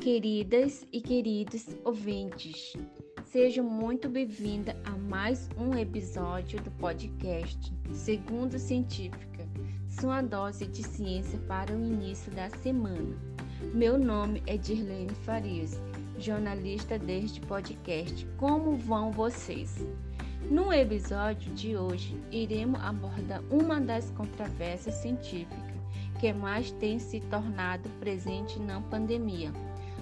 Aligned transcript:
queridas 0.00 0.86
e 0.90 0.98
queridos 0.98 1.66
ouvintes. 1.84 2.72
Sejam 3.26 3.62
muito 3.62 4.08
bem-vindas 4.08 4.74
a 4.86 4.92
mais 4.92 5.46
um 5.58 5.76
episódio 5.76 6.58
do 6.62 6.70
podcast 6.70 7.70
Segundo 7.92 8.58
Científica, 8.58 9.46
sua 9.90 10.22
dose 10.22 10.66
de 10.66 10.82
ciência 10.82 11.38
para 11.40 11.76
o 11.76 11.84
início 11.84 12.32
da 12.32 12.48
semana. 12.48 13.14
Meu 13.74 13.98
nome 13.98 14.42
é 14.46 14.56
Dirlene 14.56 15.14
Farias, 15.26 15.78
jornalista 16.18 16.98
deste 16.98 17.42
podcast. 17.42 18.26
Como 18.38 18.78
vão 18.78 19.12
vocês? 19.12 19.86
No 20.50 20.72
episódio 20.72 21.52
de 21.52 21.76
hoje, 21.76 22.18
iremos 22.32 22.80
abordar 22.80 23.42
uma 23.50 23.78
das 23.78 24.10
controvérsias 24.12 24.94
científicas 24.94 25.70
que 26.18 26.32
mais 26.32 26.70
tem 26.72 26.98
se 26.98 27.20
tornado 27.20 27.88
presente 27.98 28.58
na 28.58 28.80
pandemia, 28.80 29.50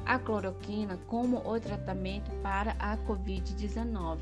a 0.08 0.18
cloroquina 0.18 0.98
como 1.06 1.36
o 1.46 1.60
tratamento 1.60 2.30
para 2.42 2.74
a 2.78 2.96
Covid-19. 2.96 4.18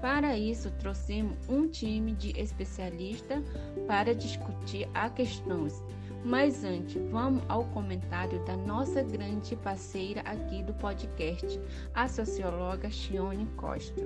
Para 0.00 0.36
isso, 0.36 0.70
trouxemos 0.72 1.36
um 1.48 1.66
time 1.66 2.12
de 2.12 2.38
especialistas 2.38 3.42
para 3.88 4.14
discutir 4.14 4.88
a 4.94 5.08
questões. 5.08 5.82
Mas 6.22 6.64
antes, 6.64 7.00
vamos 7.10 7.42
ao 7.48 7.64
comentário 7.66 8.44
da 8.44 8.56
nossa 8.56 9.02
grande 9.02 9.56
parceira 9.56 10.20
aqui 10.22 10.62
do 10.62 10.74
podcast, 10.74 11.58
a 11.94 12.06
socióloga 12.06 12.90
Chione 12.90 13.46
Costa. 13.56 14.02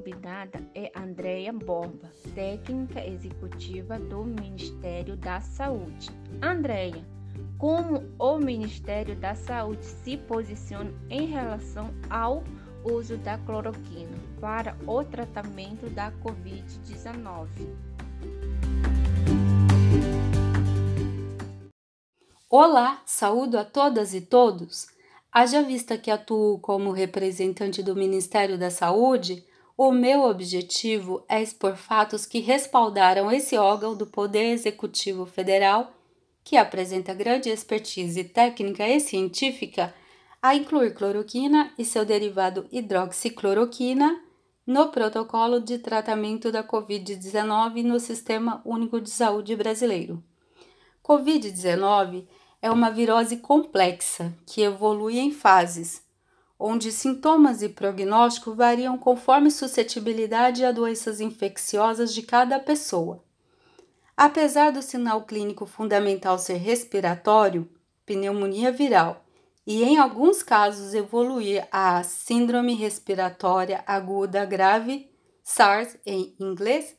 Convidada 0.00 0.66
é 0.74 0.90
Andréia 0.96 1.52
Borba, 1.52 2.10
técnica 2.34 3.06
executiva 3.06 3.98
do 3.98 4.24
Ministério 4.24 5.14
da 5.14 5.42
Saúde. 5.42 6.08
Andréia, 6.40 7.04
como 7.58 8.02
o 8.18 8.38
Ministério 8.38 9.14
da 9.14 9.34
Saúde 9.34 9.84
se 9.84 10.16
posiciona 10.16 10.90
em 11.10 11.26
relação 11.26 11.90
ao 12.08 12.42
uso 12.82 13.18
da 13.18 13.36
cloroquina 13.36 14.16
para 14.40 14.74
o 14.86 15.04
tratamento 15.04 15.90
da 15.90 16.10
Covid-19? 16.12 17.48
Olá, 22.48 23.02
saúdo 23.04 23.58
a 23.58 23.66
todas 23.66 24.14
e 24.14 24.22
todos. 24.22 24.86
Haja 25.30 25.62
vista 25.62 25.98
que 25.98 26.10
atuo 26.10 26.58
como 26.58 26.90
representante 26.90 27.82
do 27.82 27.94
Ministério 27.94 28.56
da 28.56 28.70
Saúde, 28.70 29.44
o 29.82 29.90
meu 29.90 30.24
objetivo 30.24 31.24
é 31.26 31.42
expor 31.42 31.74
fatos 31.74 32.26
que 32.26 32.38
respaldaram 32.38 33.32
esse 33.32 33.56
órgão 33.56 33.96
do 33.96 34.06
Poder 34.06 34.52
Executivo 34.52 35.24
Federal, 35.24 35.90
que 36.44 36.58
apresenta 36.58 37.14
grande 37.14 37.48
expertise 37.48 38.24
técnica 38.24 38.86
e 38.86 39.00
científica, 39.00 39.94
a 40.42 40.54
incluir 40.54 40.92
cloroquina 40.92 41.72
e 41.78 41.84
seu 41.86 42.04
derivado 42.04 42.66
hidroxicloroquina 42.70 44.22
no 44.66 44.88
protocolo 44.88 45.58
de 45.58 45.78
tratamento 45.78 46.52
da 46.52 46.62
Covid-19 46.62 47.82
no 47.82 47.98
Sistema 47.98 48.60
Único 48.66 49.00
de 49.00 49.08
Saúde 49.08 49.56
brasileiro. 49.56 50.22
Covid-19 51.02 52.26
é 52.60 52.70
uma 52.70 52.90
virose 52.90 53.38
complexa 53.38 54.36
que 54.44 54.60
evolui 54.60 55.18
em 55.18 55.32
fases, 55.32 56.02
onde 56.60 56.92
sintomas 56.92 57.62
e 57.62 57.70
prognóstico 57.70 58.54
variam 58.54 58.98
conforme 58.98 59.50
suscetibilidade 59.50 60.62
a 60.62 60.70
doenças 60.70 61.18
infecciosas 61.18 62.12
de 62.12 62.20
cada 62.20 62.60
pessoa. 62.60 63.24
Apesar 64.14 64.70
do 64.70 64.82
sinal 64.82 65.22
clínico 65.22 65.64
fundamental 65.64 66.38
ser 66.38 66.58
respiratório, 66.58 67.66
pneumonia 68.04 68.70
viral, 68.70 69.24
e 69.66 69.82
em 69.82 69.96
alguns 69.96 70.42
casos 70.42 70.92
evoluir 70.92 71.66
a 71.72 72.02
síndrome 72.02 72.74
respiratória 72.74 73.82
aguda 73.86 74.44
grave, 74.44 75.10
SARS 75.42 75.96
em 76.04 76.34
inglês, 76.38 76.94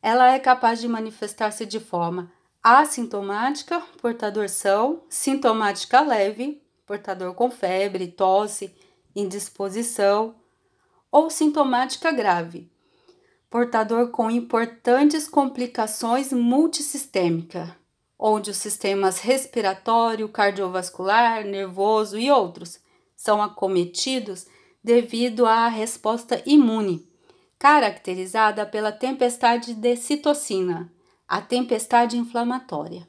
ela 0.00 0.32
é 0.32 0.38
capaz 0.38 0.80
de 0.80 0.88
manifestar-se 0.88 1.66
de 1.66 1.78
forma 1.78 2.32
assintomática, 2.62 3.82
portador 4.00 4.48
são, 4.48 5.02
sintomática 5.08 6.00
leve, 6.00 6.62
portador 6.86 7.34
com 7.34 7.50
febre, 7.50 8.06
tosse, 8.06 8.74
indisposição, 9.14 10.34
ou 11.10 11.28
sintomática 11.28 12.10
grave, 12.10 12.70
portador 13.50 14.08
com 14.08 14.30
importantes 14.30 15.28
complicações 15.28 16.32
multissistêmica, 16.32 17.76
onde 18.18 18.50
os 18.50 18.56
sistemas 18.56 19.20
respiratório, 19.20 20.28
cardiovascular, 20.28 21.44
nervoso 21.44 22.18
e 22.18 22.30
outros 22.30 22.80
são 23.14 23.42
acometidos 23.42 24.46
devido 24.82 25.44
à 25.44 25.68
resposta 25.68 26.42
imune, 26.46 27.06
caracterizada 27.58 28.64
pela 28.64 28.90
tempestade 28.90 29.74
de 29.74 29.96
citocina 29.96 30.90
a 31.32 31.40
tempestade 31.40 32.18
inflamatória. 32.18 33.08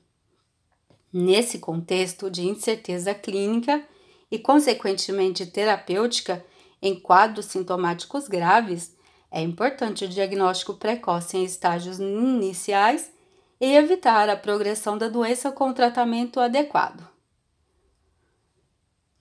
Nesse 1.11 1.59
contexto 1.59 2.31
de 2.31 2.47
incerteza 2.47 3.13
clínica 3.13 3.85
e, 4.33 4.39
consequentemente, 4.39 5.45
terapêutica 5.45 6.43
em 6.81 6.99
quadros 6.99 7.45
sintomáticos 7.45 8.27
graves, 8.27 8.97
é 9.29 9.39
importante 9.39 10.05
o 10.05 10.09
diagnóstico 10.09 10.73
precoce 10.73 11.37
em 11.37 11.43
estágios 11.43 11.99
iniciais 11.99 13.13
e 13.61 13.75
evitar 13.75 14.27
a 14.29 14.35
progressão 14.35 14.97
da 14.97 15.07
doença 15.07 15.51
com 15.51 15.71
tratamento 15.71 16.39
adequado. 16.39 17.07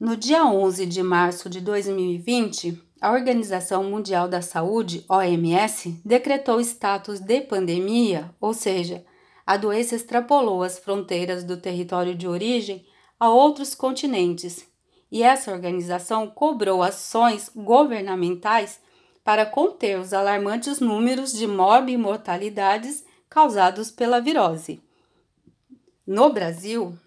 No 0.01 0.17
dia 0.17 0.47
11 0.47 0.87
de 0.87 1.03
março 1.03 1.51
de 1.51 1.61
2020, 1.61 2.83
a 2.99 3.13
Organização 3.13 3.85
Mundial 3.85 4.27
da 4.27 4.41
Saúde, 4.41 5.05
OMS, 5.11 6.01
decretou 6.03 6.59
status 6.59 7.21
de 7.21 7.43
pandemia, 7.43 8.35
ou 8.41 8.55
seja, 8.55 9.05
a 9.47 9.59
doença 9.59 9.95
extrapolou 9.95 10.63
as 10.63 10.79
fronteiras 10.79 11.45
do 11.45 11.59
território 11.59 12.15
de 12.15 12.27
origem 12.27 12.87
a 13.21 13.29
outros 13.29 13.75
continentes, 13.75 14.72
e 15.13 15.23
essa 15.23 15.53
organização 15.53 16.27
cobrou 16.27 16.83
ações 16.83 17.51
governamentais 17.55 18.81
para 19.23 19.45
conter 19.45 19.99
os 20.01 20.15
alarmantes 20.15 20.81
números 20.81 21.35
de 21.35 21.47
morte 21.47 21.93
e 21.93 21.99
mortalidades 21.99 23.05
causados 23.29 23.91
pela 23.91 24.23
virose. 24.23 24.83
No 26.07 26.33
Brasil, 26.33 26.99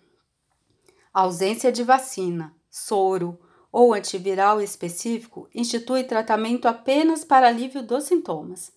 a 1.11 1.21
ausência 1.21 1.71
de 1.71 1.81
vacina, 1.81 2.55
soro, 2.69 3.39
ou 3.71 3.93
antiviral 3.93 4.61
específico 4.61 5.49
institui 5.53 6.03
tratamento 6.03 6.67
apenas 6.67 7.25
para 7.25 7.47
alívio 7.47 7.81
dos 7.81 8.03
sintomas. 8.03 8.71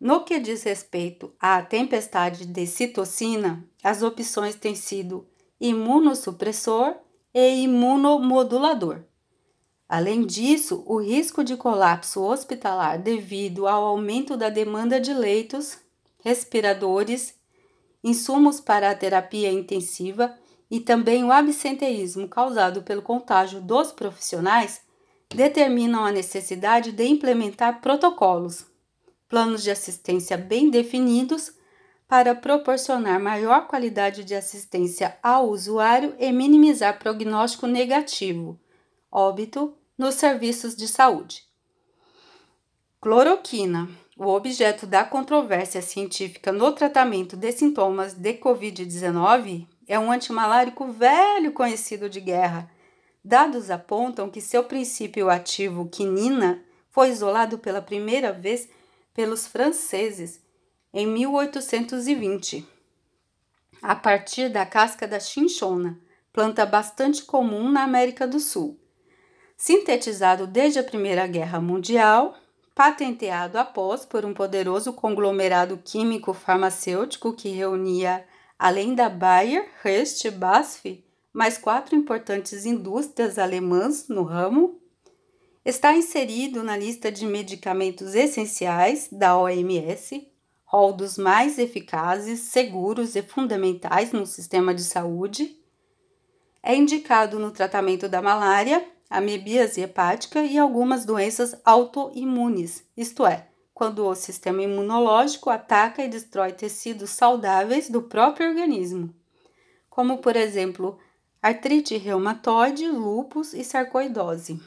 No 0.00 0.24
que 0.24 0.38
diz 0.38 0.62
respeito 0.62 1.34
à 1.38 1.60
tempestade 1.62 2.46
de 2.46 2.66
citocina, 2.66 3.68
as 3.82 4.02
opções 4.02 4.54
têm 4.54 4.74
sido 4.74 5.26
imunossupressor 5.60 6.96
e 7.34 7.62
imunomodulador. 7.62 9.00
Além 9.88 10.24
disso, 10.24 10.82
o 10.86 11.00
risco 11.00 11.44
de 11.44 11.56
colapso 11.56 12.22
hospitalar 12.22 12.98
devido 12.98 13.66
ao 13.68 13.84
aumento 13.84 14.36
da 14.36 14.48
demanda 14.48 15.00
de 15.00 15.12
leitos, 15.12 15.78
respiradores, 16.24 17.34
insumos 18.02 18.60
para 18.60 18.90
a 18.90 18.94
terapia 18.94 19.50
intensiva 19.50 20.34
e 20.70 20.80
também 20.80 21.24
o 21.24 21.30
absenteísmo 21.30 22.26
causado 22.26 22.82
pelo 22.82 23.02
contágio 23.02 23.60
dos 23.60 23.92
profissionais 23.92 24.80
determinam 25.28 26.04
a 26.04 26.12
necessidade 26.12 26.92
de 26.92 27.04
implementar 27.04 27.80
protocolos, 27.80 28.64
planos 29.28 29.62
de 29.62 29.70
assistência 29.70 30.36
bem 30.36 30.70
definidos 30.70 31.52
para 32.12 32.34
proporcionar 32.34 33.18
maior 33.18 33.66
qualidade 33.66 34.22
de 34.22 34.34
assistência 34.34 35.16
ao 35.22 35.48
usuário 35.48 36.14
e 36.18 36.30
minimizar 36.30 36.98
prognóstico 36.98 37.66
negativo, 37.66 38.60
óbito, 39.10 39.74
nos 39.96 40.16
serviços 40.16 40.76
de 40.76 40.86
saúde. 40.86 41.42
Cloroquina, 43.00 43.88
o 44.14 44.26
objeto 44.26 44.86
da 44.86 45.04
controvérsia 45.04 45.80
científica 45.80 46.52
no 46.52 46.72
tratamento 46.72 47.34
de 47.34 47.50
sintomas 47.50 48.12
de 48.12 48.34
Covid-19, 48.34 49.66
é 49.88 49.98
um 49.98 50.12
antimalárico 50.12 50.88
velho 50.88 51.50
conhecido 51.52 52.10
de 52.10 52.20
guerra. 52.20 52.70
Dados 53.24 53.70
apontam 53.70 54.28
que 54.28 54.42
seu 54.42 54.64
princípio 54.64 55.30
ativo, 55.30 55.88
quinina, 55.88 56.62
foi 56.90 57.08
isolado 57.08 57.56
pela 57.56 57.80
primeira 57.80 58.34
vez 58.34 58.68
pelos 59.14 59.46
franceses 59.46 60.41
em 60.92 61.06
1820, 61.06 62.66
a 63.80 63.96
partir 63.96 64.50
da 64.50 64.66
casca 64.66 65.08
da 65.08 65.18
chinchona, 65.18 65.98
planta 66.32 66.66
bastante 66.66 67.22
comum 67.24 67.70
na 67.70 67.82
América 67.82 68.26
do 68.26 68.38
Sul. 68.38 68.78
Sintetizado 69.56 70.46
desde 70.46 70.78
a 70.78 70.84
Primeira 70.84 71.26
Guerra 71.26 71.60
Mundial, 71.60 72.36
patenteado 72.74 73.58
após 73.58 74.04
por 74.04 74.24
um 74.24 74.34
poderoso 74.34 74.92
conglomerado 74.92 75.78
químico 75.78 76.34
farmacêutico 76.34 77.32
que 77.32 77.48
reunia, 77.48 78.26
além 78.58 78.94
da 78.94 79.08
Bayer, 79.08 79.66
Hecht 79.84 80.26
e 80.26 80.30
BASF, 80.30 81.04
mais 81.32 81.56
quatro 81.56 81.96
importantes 81.96 82.66
indústrias 82.66 83.38
alemãs 83.38 84.08
no 84.08 84.24
ramo, 84.24 84.78
está 85.64 85.94
inserido 85.94 86.62
na 86.62 86.76
lista 86.76 87.10
de 87.10 87.24
medicamentos 87.24 88.14
essenciais 88.14 89.08
da 89.10 89.36
OMS, 89.38 90.31
rol 90.72 90.94
dos 90.94 91.18
mais 91.18 91.58
eficazes, 91.58 92.40
seguros 92.40 93.14
e 93.14 93.20
fundamentais 93.20 94.10
no 94.10 94.24
sistema 94.24 94.74
de 94.74 94.82
saúde. 94.82 95.54
É 96.62 96.74
indicado 96.74 97.38
no 97.38 97.50
tratamento 97.50 98.08
da 98.08 98.22
malária, 98.22 98.82
amebíase 99.10 99.82
hepática 99.82 100.42
e 100.42 100.56
algumas 100.56 101.04
doenças 101.04 101.54
autoimunes, 101.62 102.82
isto 102.96 103.26
é, 103.26 103.48
quando 103.74 104.06
o 104.06 104.14
sistema 104.14 104.62
imunológico 104.62 105.50
ataca 105.50 106.02
e 106.02 106.08
destrói 106.08 106.52
tecidos 106.52 107.10
saudáveis 107.10 107.90
do 107.90 108.00
próprio 108.00 108.48
organismo, 108.48 109.14
como 109.90 110.18
por 110.18 110.36
exemplo 110.36 110.98
artrite 111.42 111.98
reumatoide, 111.98 112.88
lúpus 112.88 113.52
e 113.52 113.62
sarcoidose. 113.62 114.58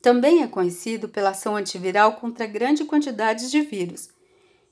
Também 0.00 0.42
é 0.42 0.46
conhecido 0.46 1.08
pela 1.08 1.30
ação 1.30 1.56
antiviral 1.56 2.16
contra 2.16 2.46
grande 2.46 2.84
quantidade 2.84 3.50
de 3.50 3.62
vírus, 3.62 4.13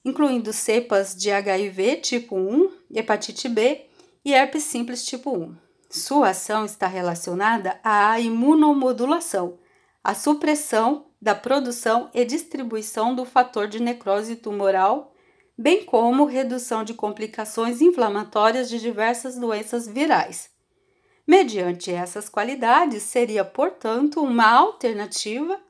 incluindo 0.04 0.52
cepas 0.52 1.14
de 1.14 1.30
HIV 1.30 1.96
tipo 1.96 2.36
1, 2.36 2.70
hepatite 2.94 3.48
B 3.48 3.86
e 4.24 4.32
herpes 4.32 4.64
simples 4.64 5.04
tipo 5.04 5.36
1. 5.36 5.56
Sua 5.90 6.30
ação 6.30 6.64
está 6.64 6.86
relacionada 6.86 7.78
à 7.84 8.18
imunomodulação, 8.18 9.58
à 10.02 10.14
supressão 10.14 11.06
da 11.20 11.34
produção 11.34 12.10
e 12.12 12.24
distribuição 12.24 13.14
do 13.14 13.24
fator 13.24 13.68
de 13.68 13.80
necrose 13.80 14.36
tumoral, 14.36 15.12
bem 15.56 15.84
como 15.84 16.24
redução 16.24 16.82
de 16.82 16.94
complicações 16.94 17.80
inflamatórias 17.80 18.68
de 18.68 18.80
diversas 18.80 19.36
doenças 19.36 19.86
virais. 19.86 20.50
Mediante 21.26 21.92
essas 21.92 22.28
qualidades, 22.28 23.04
seria, 23.04 23.44
portanto, 23.44 24.20
uma 24.20 24.50
alternativa 24.50 25.60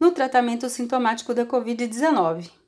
no 0.00 0.10
tratamento 0.12 0.68
sintomático 0.68 1.34
da 1.34 1.44
Covid-19. 1.44 2.61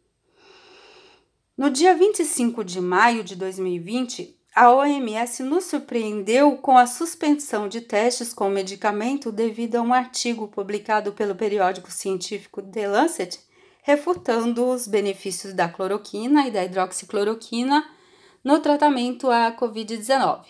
No 1.56 1.70
dia 1.70 1.94
25 1.94 2.64
de 2.64 2.80
maio 2.80 3.22
de 3.22 3.36
2020, 3.36 4.36
a 4.56 4.72
OMS 4.72 5.44
nos 5.44 5.66
surpreendeu 5.66 6.56
com 6.56 6.76
a 6.76 6.84
suspensão 6.84 7.68
de 7.68 7.80
testes 7.80 8.34
com 8.34 8.48
o 8.48 8.50
medicamento 8.50 9.30
devido 9.30 9.76
a 9.76 9.82
um 9.82 9.94
artigo 9.94 10.48
publicado 10.48 11.12
pelo 11.12 11.36
periódico 11.36 11.92
científico 11.92 12.60
The 12.60 12.88
Lancet, 12.88 13.38
refutando 13.84 14.66
os 14.66 14.88
benefícios 14.88 15.54
da 15.54 15.68
cloroquina 15.68 16.44
e 16.48 16.50
da 16.50 16.64
hidroxicloroquina 16.64 17.88
no 18.42 18.58
tratamento 18.58 19.30
à 19.30 19.56
Covid-19. 19.56 20.46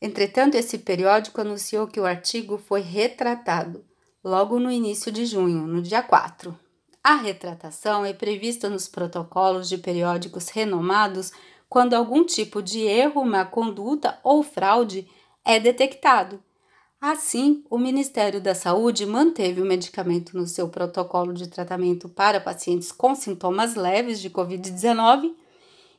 Entretanto, 0.00 0.54
esse 0.54 0.78
periódico 0.78 1.42
anunciou 1.42 1.86
que 1.86 2.00
o 2.00 2.06
artigo 2.06 2.56
foi 2.56 2.80
retratado 2.80 3.84
logo 4.24 4.58
no 4.58 4.70
início 4.70 5.12
de 5.12 5.26
junho, 5.26 5.66
no 5.66 5.82
dia 5.82 6.02
4. 6.02 6.69
A 7.02 7.16
retratação 7.16 8.04
é 8.04 8.12
prevista 8.12 8.68
nos 8.68 8.86
protocolos 8.86 9.70
de 9.70 9.78
periódicos 9.78 10.48
renomados 10.50 11.32
quando 11.66 11.94
algum 11.94 12.24
tipo 12.24 12.62
de 12.62 12.80
erro, 12.80 13.24
má 13.24 13.44
conduta 13.44 14.18
ou 14.22 14.42
fraude 14.42 15.08
é 15.42 15.58
detectado. 15.58 16.42
Assim, 17.00 17.64
o 17.70 17.78
Ministério 17.78 18.38
da 18.38 18.54
Saúde 18.54 19.06
manteve 19.06 19.62
o 19.62 19.64
medicamento 19.64 20.36
no 20.36 20.46
seu 20.46 20.68
protocolo 20.68 21.32
de 21.32 21.48
tratamento 21.48 22.06
para 22.06 22.38
pacientes 22.38 22.92
com 22.92 23.14
sintomas 23.14 23.74
leves 23.74 24.20
de 24.20 24.28
Covid-19 24.28 25.32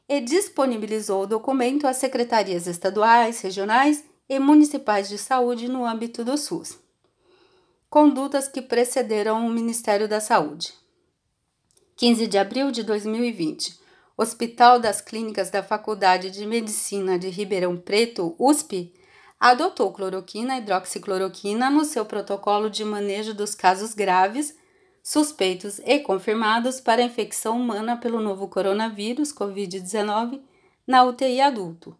e 0.07 0.21
disponibilizou 0.21 1.23
o 1.23 1.27
documento 1.27 1.87
às 1.87 1.97
secretarias 1.97 2.67
estaduais, 2.67 3.41
regionais 3.41 4.03
e 4.29 4.37
municipais 4.37 5.09
de 5.09 5.17
saúde 5.17 5.67
no 5.67 5.83
âmbito 5.83 6.23
do 6.23 6.37
SUS. 6.37 6.77
Condutas 7.89 8.47
que 8.47 8.61
precederam 8.61 9.47
o 9.47 9.49
Ministério 9.49 10.07
da 10.07 10.19
Saúde. 10.19 10.81
15 12.01 12.25
de 12.25 12.39
abril 12.39 12.71
de 12.71 12.81
2020. 12.81 13.79
Hospital 14.17 14.79
das 14.79 15.01
Clínicas 15.01 15.51
da 15.51 15.61
Faculdade 15.61 16.31
de 16.31 16.47
Medicina 16.47 17.19
de 17.19 17.29
Ribeirão 17.29 17.77
Preto, 17.77 18.35
USP, 18.39 18.91
adotou 19.39 19.93
cloroquina 19.93 20.55
e 20.55 20.61
hidroxicloroquina 20.61 21.69
no 21.69 21.85
seu 21.85 22.03
protocolo 22.03 22.71
de 22.71 22.83
manejo 22.83 23.35
dos 23.35 23.53
casos 23.53 23.93
graves 23.93 24.57
suspeitos 25.03 25.77
e 25.85 25.99
confirmados 25.99 26.81
para 26.81 27.03
infecção 27.03 27.55
humana 27.55 27.95
pelo 27.95 28.19
novo 28.19 28.47
coronavírus 28.47 29.31
Covid-19 29.31 30.41
na 30.87 31.03
UTI 31.03 31.39
adulto. 31.39 31.95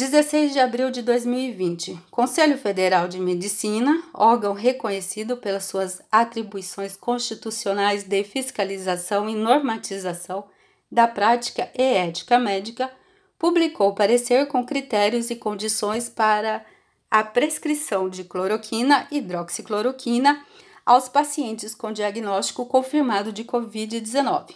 16 0.00 0.54
de 0.54 0.58
abril 0.58 0.90
de 0.90 1.02
2020, 1.02 2.00
Conselho 2.10 2.56
Federal 2.56 3.06
de 3.06 3.20
Medicina, 3.20 4.02
órgão 4.14 4.54
reconhecido 4.54 5.36
pelas 5.36 5.64
suas 5.64 6.00
atribuições 6.10 6.96
constitucionais 6.96 8.02
de 8.02 8.24
fiscalização 8.24 9.28
e 9.28 9.34
normatização 9.34 10.46
da 10.90 11.06
prática 11.06 11.70
e 11.76 11.82
ética 11.82 12.38
médica, 12.38 12.90
publicou 13.38 13.94
parecer 13.94 14.46
com 14.46 14.64
critérios 14.64 15.28
e 15.28 15.36
condições 15.36 16.08
para 16.08 16.64
a 17.10 17.22
prescrição 17.22 18.08
de 18.08 18.24
cloroquina, 18.24 19.06
hidroxicloroquina 19.10 20.42
aos 20.86 21.10
pacientes 21.10 21.74
com 21.74 21.92
diagnóstico 21.92 22.64
confirmado 22.64 23.30
de 23.34 23.44
Covid-19. 23.44 24.54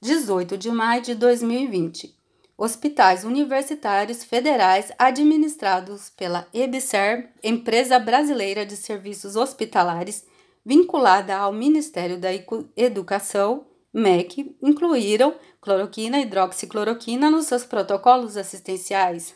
18 0.00 0.58
de 0.58 0.72
maio 0.72 1.00
de 1.00 1.14
2020. 1.14 2.18
Hospitais 2.62 3.24
universitários 3.24 4.22
federais 4.22 4.92
administrados 4.98 6.10
pela 6.10 6.46
EBSER, 6.52 7.30
empresa 7.42 7.98
brasileira 7.98 8.66
de 8.66 8.76
serviços 8.76 9.34
hospitalares 9.34 10.26
vinculada 10.62 11.34
ao 11.34 11.54
Ministério 11.54 12.20
da 12.20 12.28
Educação, 12.76 13.64
MEC, 13.94 14.54
incluíram 14.62 15.34
cloroquina 15.58 16.18
e 16.18 16.22
hidroxicloroquina 16.24 17.30
nos 17.30 17.46
seus 17.46 17.64
protocolos 17.64 18.36
assistenciais. 18.36 19.34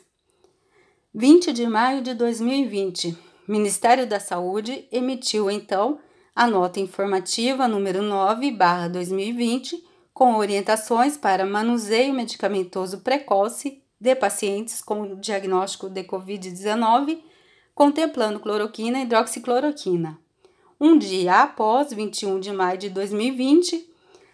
20 1.15 1.50
de 1.55 1.67
maio 1.67 2.03
de 2.03 2.12
2020. 2.12 3.17
Ministério 3.49 4.06
da 4.06 4.21
Saúde 4.21 4.87
emitiu 4.93 5.50
então 5.50 5.99
a 6.37 6.47
nota 6.47 6.78
informativa 6.78 7.66
número 7.66 8.02
9/2020 8.02 9.83
com 10.14 10.37
orientações 10.37 11.16
para 11.16 11.44
manuseio 11.44 12.14
medicamentoso 12.14 13.00
precoce 13.00 13.83
de 14.00 14.14
pacientes 14.14 14.80
com 14.80 15.16
diagnóstico 15.16 15.90
de 15.90 16.04
COVID-19, 16.04 17.21
contemplando 17.75 18.38
cloroquina 18.38 19.00
e 19.00 19.02
hidroxicloroquina. 19.02 20.16
Um 20.80 20.97
dia 20.97 21.42
após, 21.42 21.92
21 21.92 22.38
de 22.38 22.52
maio 22.52 22.78
de 22.78 22.90
2020, 22.90 23.92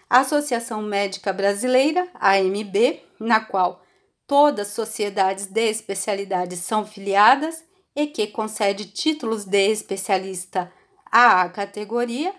a 0.08 0.20
Associação 0.20 0.82
Médica 0.82 1.32
Brasileira, 1.32 2.06
AMB, 2.14 3.00
na 3.18 3.40
qual 3.40 3.82
todas 4.26 4.68
as 4.68 4.75
sociedades 4.75 5.46
de 5.46 5.70
especialidades 5.70 6.58
são 6.58 6.84
filiadas, 6.84 7.64
e 7.96 8.06
que 8.06 8.26
concede 8.26 8.87
títulos 8.87 9.44
de 9.44 9.70
especialista 9.70 10.72
à 11.10 11.49
categoria, 11.49 12.34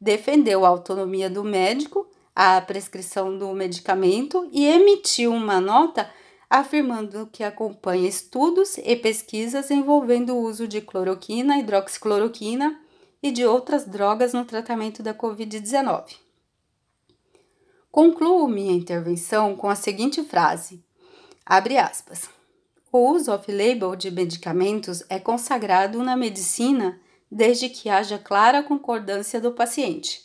defendeu 0.00 0.64
a 0.64 0.68
autonomia 0.68 1.30
do 1.30 1.42
médico, 1.42 2.06
a 2.34 2.60
prescrição 2.60 3.38
do 3.38 3.52
medicamento 3.52 4.48
e 4.52 4.66
emitiu 4.66 5.32
uma 5.32 5.60
nota 5.60 6.10
afirmando 6.50 7.28
que 7.32 7.42
acompanha 7.42 8.08
estudos 8.08 8.78
e 8.78 8.96
pesquisas 8.96 9.70
envolvendo 9.70 10.34
o 10.34 10.42
uso 10.42 10.68
de 10.68 10.80
cloroquina, 10.80 11.58
hidroxicloroquina 11.58 12.80
e 13.22 13.30
de 13.30 13.46
outras 13.46 13.86
drogas 13.86 14.32
no 14.32 14.44
tratamento 14.44 15.02
da 15.02 15.14
Covid-19. 15.14 16.16
Concluo 17.90 18.48
minha 18.48 18.72
intervenção 18.72 19.56
com 19.56 19.68
a 19.68 19.74
seguinte 19.74 20.22
frase: 20.24 20.84
abre 21.46 21.78
aspas. 21.78 22.28
O 22.92 23.10
uso 23.10 23.32
off-label 23.32 23.96
de 23.96 24.10
medicamentos 24.10 25.02
é 25.08 25.18
consagrado 25.18 26.02
na 26.02 26.16
medicina 26.16 27.00
desde 27.30 27.68
que 27.68 27.88
haja 27.88 28.18
clara 28.18 28.62
concordância 28.62 29.40
do 29.40 29.50
paciente, 29.50 30.23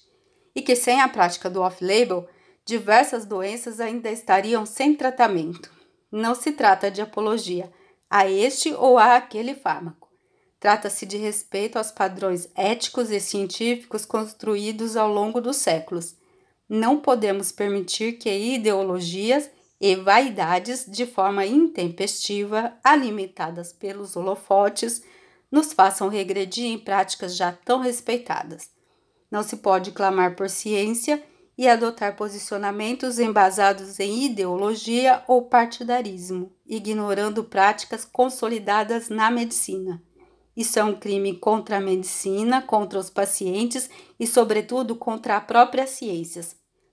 e 0.60 0.62
que 0.62 0.76
sem 0.76 1.00
a 1.00 1.08
prática 1.08 1.50
do 1.50 1.62
off-label, 1.62 2.28
diversas 2.66 3.26
doenças 3.26 3.80
ainda 3.80 4.12
estariam 4.12 4.66
sem 4.66 4.94
tratamento. 4.94 5.72
Não 6.12 6.36
se 6.36 6.52
trata 6.52 6.92
de 6.92 7.02
apologia 7.02 7.72
a 8.10 8.30
este 8.30 8.74
ou 8.74 8.98
a 8.98 9.16
aquele 9.16 9.56
fármaco. 9.56 10.10
Trata-se 10.60 11.06
de 11.06 11.16
respeito 11.16 11.78
aos 11.78 11.92
padrões 11.92 12.50
éticos 12.56 13.10
e 13.10 13.22
científicos 13.22 14.04
construídos 14.04 14.98
ao 14.98 15.10
longo 15.10 15.40
dos 15.40 15.56
séculos. 15.56 16.18
Não 16.68 17.00
podemos 17.00 17.54
permitir 17.54 18.18
que 18.18 18.30
ideologias 18.30 19.50
e 19.80 19.96
vaidades 19.96 20.86
de 20.86 21.06
forma 21.06 21.46
intempestiva, 21.46 22.74
alimentadas 22.84 23.72
pelos 23.72 24.18
holofotes, 24.18 25.02
nos 25.50 25.72
façam 25.72 26.10
regredir 26.10 26.66
em 26.66 26.78
práticas 26.78 27.38
já 27.38 27.54
tão 27.54 27.80
respeitadas. 27.80 28.78
Não 29.32 29.44
se 29.44 29.58
pode 29.58 29.92
clamar 29.92 30.36
por 30.36 30.50
ciência 30.50 31.24
e 31.58 31.68
adotar 31.68 32.16
posicionamentos 32.16 33.20
embasados 33.20 34.00
em 34.00 34.24
ideologia 34.24 35.24
ou 35.28 35.44
partidarismo, 35.44 36.52
ignorando 36.66 37.44
práticas 37.44 38.06
consolidadas 38.06 39.10
na 39.10 39.30
medicina. 39.30 40.02
Isso 40.56 40.80
é 40.80 40.84
um 40.84 41.00
crime 41.00 41.38
contra 41.38 41.78
a 41.78 41.82
medicina, 41.82 42.62
contra 42.62 43.00
os 43.00 43.10
pacientes 43.10 43.90
e, 44.20 44.28
sobretudo, 44.28 44.96
contra 44.96 45.38
a 45.38 45.42
própria 45.42 45.88
ciência. 45.88 46.46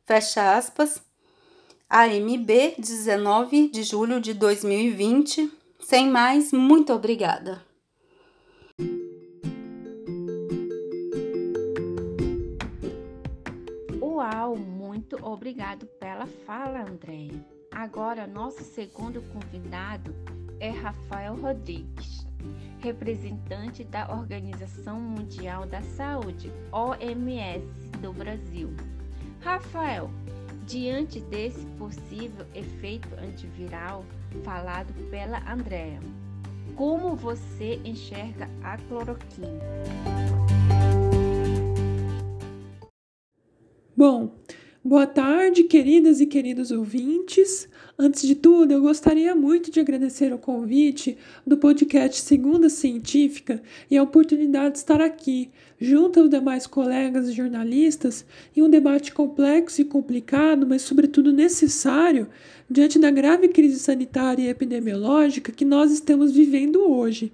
Fecha 0.05 0.57
aspas. 0.57 1.01
AMB, 1.89 2.77
19 2.79 3.69
de 3.69 3.83
julho 3.83 4.21
de 4.21 4.35
2020. 4.35 5.51
Sem 5.81 6.09
mais, 6.09 6.53
muito 6.53 6.93
obrigada. 6.93 7.66
Muito 14.55 15.17
obrigado 15.25 15.87
pela 15.99 16.27
fala, 16.27 16.83
Andréia. 16.83 17.45
Agora, 17.73 18.27
nosso 18.27 18.63
segundo 18.63 19.21
convidado 19.33 20.15
é 20.61 20.71
Rafael 20.71 21.35
Rodrigues, 21.35 22.27
representante 22.79 23.83
da 23.83 24.13
Organização 24.13 25.01
Mundial 25.01 25.67
da 25.67 25.83
Saúde, 25.83 26.53
OMS, 26.71 27.67
do 28.01 28.13
Brasil. 28.13 28.71
Rafael, 29.41 30.11
diante 30.67 31.21
desse 31.21 31.65
possível 31.79 32.47
efeito 32.55 33.09
antiviral 33.19 34.05
falado 34.45 34.93
pela 35.11 35.39
Andréa, 35.51 36.01
como 36.75 37.17
você 37.17 37.81
enxerga 37.85 38.49
a 38.63 38.77
cloroquina? 38.77 40.46
Bom, 43.99 44.35
boa 44.85 45.07
tarde, 45.07 45.65
queridas 45.65 46.21
e 46.21 46.27
queridos 46.27 46.71
ouvintes. 46.71 47.67
Antes 47.99 48.29
de 48.29 48.35
tudo, 48.35 48.73
eu 48.73 48.83
gostaria 48.83 49.35
muito 49.35 49.71
de 49.71 49.81
agradecer 49.81 50.35
o 50.35 50.39
convite 50.39 51.17
do 51.47 51.57
podcast 51.57 52.21
Segunda 52.21 52.69
Científica 52.69 53.63
e 53.91 53.97
a 53.97 54.03
oportunidade 54.03 54.73
de 54.73 54.79
estar 54.81 55.01
aqui, 55.01 55.49
junto 55.81 56.21
aos 56.21 56.29
demais 56.29 56.67
colegas 56.67 57.33
jornalistas, 57.33 58.27
em 58.55 58.61
um 58.61 58.69
debate 58.69 59.15
complexo 59.15 59.81
e 59.81 59.85
complicado, 59.87 60.67
mas, 60.67 60.83
sobretudo, 60.83 61.33
necessário 61.33 62.29
diante 62.69 62.99
da 62.99 63.11
grave 63.11 63.49
crise 63.49 63.79
sanitária 63.79 64.43
e 64.43 64.49
epidemiológica 64.49 65.53
que 65.53 65.65
nós 65.65 65.91
estamos 65.91 66.33
vivendo 66.33 66.83
hoje. 66.83 67.33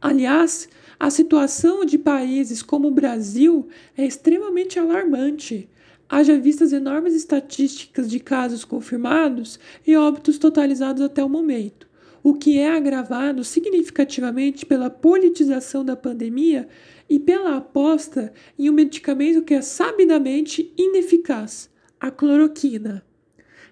Aliás, 0.00 0.68
a 1.00 1.10
situação 1.10 1.84
de 1.84 1.96
países 1.96 2.60
como 2.60 2.88
o 2.88 2.92
Brasil 2.92 3.68
é 3.96 4.04
extremamente 4.04 4.80
alarmante. 4.80 5.68
Haja 6.08 6.36
vistas 6.38 6.72
enormes 6.72 7.14
estatísticas 7.14 8.10
de 8.10 8.18
casos 8.18 8.64
confirmados 8.64 9.60
e 9.86 9.94
óbitos 9.96 10.38
totalizados 10.38 11.02
até 11.02 11.22
o 11.22 11.28
momento, 11.28 11.86
o 12.22 12.34
que 12.34 12.58
é 12.58 12.72
agravado 12.72 13.44
significativamente 13.44 14.66
pela 14.66 14.90
politização 14.90 15.84
da 15.84 15.94
pandemia 15.94 16.66
e 17.08 17.20
pela 17.20 17.56
aposta 17.56 18.32
em 18.58 18.68
um 18.68 18.72
medicamento 18.72 19.42
que 19.42 19.54
é 19.54 19.62
sabidamente 19.62 20.72
ineficaz, 20.76 21.70
a 22.00 22.10
cloroquina. 22.10 23.04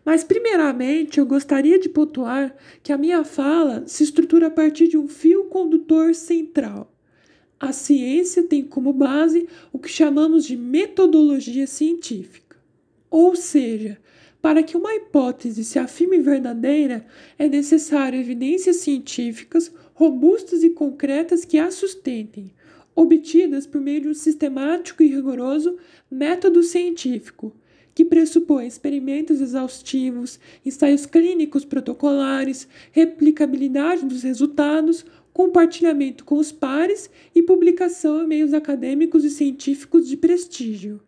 Mas, 0.05 0.23
primeiramente, 0.23 1.19
eu 1.19 1.27
gostaria 1.27 1.81
de 1.81 1.89
pontuar 1.89 2.55
que 2.85 2.93
a 2.93 2.99
minha 2.99 3.25
fala 3.25 3.83
se 3.87 4.05
estrutura 4.05 4.47
a 4.47 4.51
partir 4.51 4.87
de 4.87 4.97
um 4.97 5.09
fio 5.09 5.47
condutor 5.47 6.15
central. 6.15 6.96
A 7.59 7.73
ciência 7.73 8.43
tem 8.43 8.63
como 8.63 8.93
base 8.93 9.49
o 9.73 9.79
que 9.79 9.89
chamamos 9.89 10.45
de 10.45 10.57
metodologia 10.57 11.67
científica. 11.67 12.57
Ou 13.11 13.35
seja, 13.35 13.99
para 14.43 14.63
que 14.63 14.77
uma 14.77 14.95
hipótese 14.95 15.65
se 15.65 15.79
afirme 15.79 16.19
verdadeira, 16.19 17.07
é 17.39 17.49
necessário 17.49 18.21
evidências 18.21 18.77
científicas 18.77 19.73
robustas 19.95 20.63
e 20.63 20.71
concretas 20.71 21.45
que 21.45 21.59
a 21.59 21.71
sustentem, 21.71 22.53
obtidas 22.95 23.67
por 23.67 23.81
meio 23.81 24.03
de 24.03 24.09
um 24.09 24.15
sistemático 24.15 25.03
e 25.03 25.09
rigoroso 25.09 25.79
método 26.11 26.63
científico, 26.63 27.57
que 27.95 28.05
pressupõe 28.05 28.67
experimentos 28.67 29.41
exaustivos, 29.41 30.39
ensaios 30.65 31.07
clínicos 31.07 31.65
protocolares, 31.65 32.69
replicabilidade 32.93 34.05
dos 34.05 34.23
resultados, 34.23 35.05
compartilhamento 35.37 36.25
com 36.25 36.39
os 36.39 36.51
pares 36.51 37.11
e 37.35 37.43
publicação 37.43 38.25
em 38.25 38.27
meios 38.27 38.55
acadêmicos 38.55 39.23
e 39.23 39.29
científicos 39.29 40.09
de 40.09 40.17
prestígio. 40.17 40.99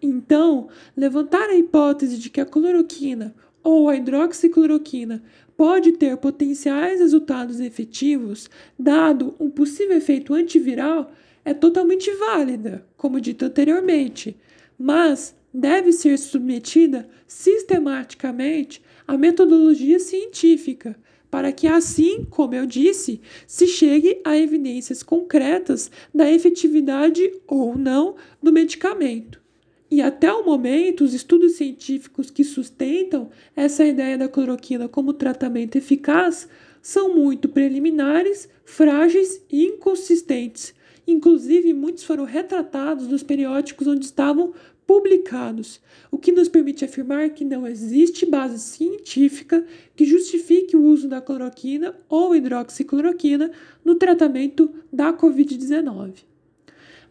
Então, 0.00 0.68
levantar 0.96 1.48
a 1.48 1.56
hipótese 1.56 2.18
de 2.18 2.30
que 2.30 2.40
a 2.40 2.46
cloroquina 2.46 3.34
ou 3.64 3.88
a 3.88 3.96
hidroxicloroquina 3.96 5.24
pode 5.56 5.90
ter 5.90 6.16
potenciais 6.18 7.00
resultados 7.00 7.58
efetivos, 7.58 8.48
dado 8.78 9.34
um 9.40 9.50
possível 9.50 9.96
efeito 9.96 10.34
antiviral, 10.34 11.10
é 11.44 11.52
totalmente 11.52 12.08
válida, 12.12 12.86
como 12.96 13.20
dito 13.20 13.44
anteriormente, 13.44 14.36
mas 14.78 15.34
deve 15.52 15.90
ser 15.90 16.16
submetida 16.16 17.08
sistematicamente 17.26 18.80
à 19.04 19.18
metodologia 19.18 19.98
científica 19.98 20.96
para 21.34 21.50
que 21.50 21.66
assim, 21.66 22.24
como 22.30 22.54
eu 22.54 22.64
disse, 22.64 23.20
se 23.44 23.66
chegue 23.66 24.20
a 24.22 24.38
evidências 24.38 25.02
concretas 25.02 25.90
da 26.14 26.30
efetividade 26.30 27.28
ou 27.44 27.76
não 27.76 28.14
do 28.40 28.52
medicamento. 28.52 29.42
E 29.90 30.00
até 30.00 30.32
o 30.32 30.46
momento, 30.46 31.02
os 31.02 31.12
estudos 31.12 31.54
científicos 31.54 32.30
que 32.30 32.44
sustentam 32.44 33.30
essa 33.56 33.84
ideia 33.84 34.16
da 34.16 34.28
cloroquina 34.28 34.88
como 34.88 35.12
tratamento 35.12 35.74
eficaz 35.74 36.48
são 36.80 37.12
muito 37.12 37.48
preliminares, 37.48 38.48
frágeis 38.64 39.44
e 39.50 39.64
inconsistentes. 39.64 40.72
Inclusive, 41.04 41.74
muitos 41.74 42.04
foram 42.04 42.22
retratados 42.22 43.08
nos 43.08 43.24
periódicos 43.24 43.88
onde 43.88 44.04
estavam 44.04 44.52
publicados, 44.86 45.80
o 46.10 46.18
que 46.18 46.32
nos 46.32 46.48
permite 46.48 46.84
afirmar 46.84 47.30
que 47.30 47.44
não 47.44 47.66
existe 47.66 48.26
base 48.26 48.58
científica 48.58 49.64
que 49.96 50.04
justifique 50.04 50.76
o 50.76 50.82
uso 50.82 51.08
da 51.08 51.20
cloroquina 51.20 51.94
ou 52.08 52.34
hidroxicloroquina 52.34 53.50
no 53.84 53.94
tratamento 53.94 54.70
da 54.92 55.12
Covid-19. 55.12 56.24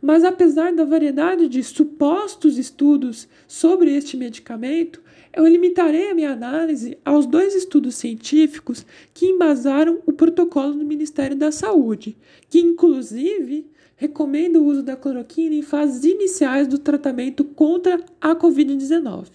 Mas 0.02 0.26
apesar 0.26 0.74
da 0.74 0.84
variedade 0.84 1.48
de 1.48 1.64
supostos 1.64 2.58
estudos 2.58 3.28
sobre 3.48 3.96
este 3.96 4.18
medicamento, 4.18 5.02
eu 5.34 5.48
limitarei 5.48 6.12
a 6.12 6.16
minha 6.16 6.32
análise 6.32 6.98
aos 7.06 7.26
dois 7.26 7.56
estudos 7.56 7.96
científicos 7.96 8.86
que 9.14 9.26
embasaram 9.26 10.02
o 10.06 10.12
protocolo 10.12 10.74
do 10.74 10.86
Ministério 10.86 11.38
da 11.38 11.52
Saúde, 11.52 12.18
que 12.50 12.60
inclusive 12.60 13.66
recomenda 13.96 14.60
o 14.60 14.66
uso 14.66 14.84
da 14.84 14.96
cloroquina 14.96 15.56
em 15.56 15.62
fases 15.62 16.04
iniciais 16.04 16.68
do 16.68 16.78
tratamento 16.78 17.44
contra 17.44 18.04
a 18.20 18.36
Covid-19. 18.36 19.28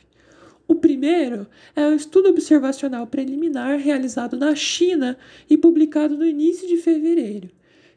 O 0.66 0.74
primeiro 0.74 1.46
é 1.74 1.86
o 1.86 1.94
estudo 1.94 2.28
observacional 2.28 3.06
preliminar 3.06 3.78
realizado 3.78 4.36
na 4.36 4.54
China 4.54 5.16
e 5.48 5.56
publicado 5.56 6.16
no 6.16 6.26
início 6.26 6.68
de 6.68 6.76
fevereiro, 6.76 7.48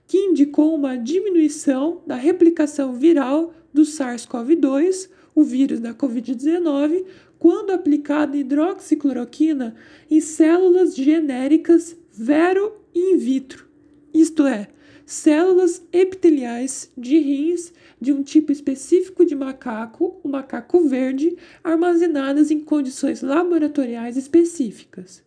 que 0.08 0.18
indicou 0.18 0.74
uma 0.74 0.98
diminuição 0.98 2.02
da 2.08 2.16
replicação 2.16 2.94
viral 2.94 3.54
do 3.74 3.82
SARS-CoV-2, 3.82 5.10
o 5.36 5.44
vírus 5.44 5.80
da 5.80 5.94
Covid-19, 5.94 7.06
quando 7.38 7.72
aplicada 7.72 8.38
hidroxicloroquina 8.38 9.76
em 10.10 10.22
células 10.22 10.96
genéricas 10.96 11.98
vero 12.12 12.74
in 12.94 13.18
vitro, 13.18 13.68
isto 14.14 14.46
é, 14.46 14.68
células 15.12 15.86
epiteliais 15.92 16.90
de 16.98 17.18
rins 17.18 17.74
de 18.00 18.14
um 18.14 18.24
tipo 18.24 18.50
específico 18.50 19.26
de 19.26 19.36
macaco, 19.36 20.18
o 20.24 20.30
macaco 20.30 20.88
verde, 20.88 21.36
armazenadas 21.62 22.50
em 22.50 22.62
condições 22.62 23.22
laboratoriais 23.22 24.16
específicas. 24.16 25.22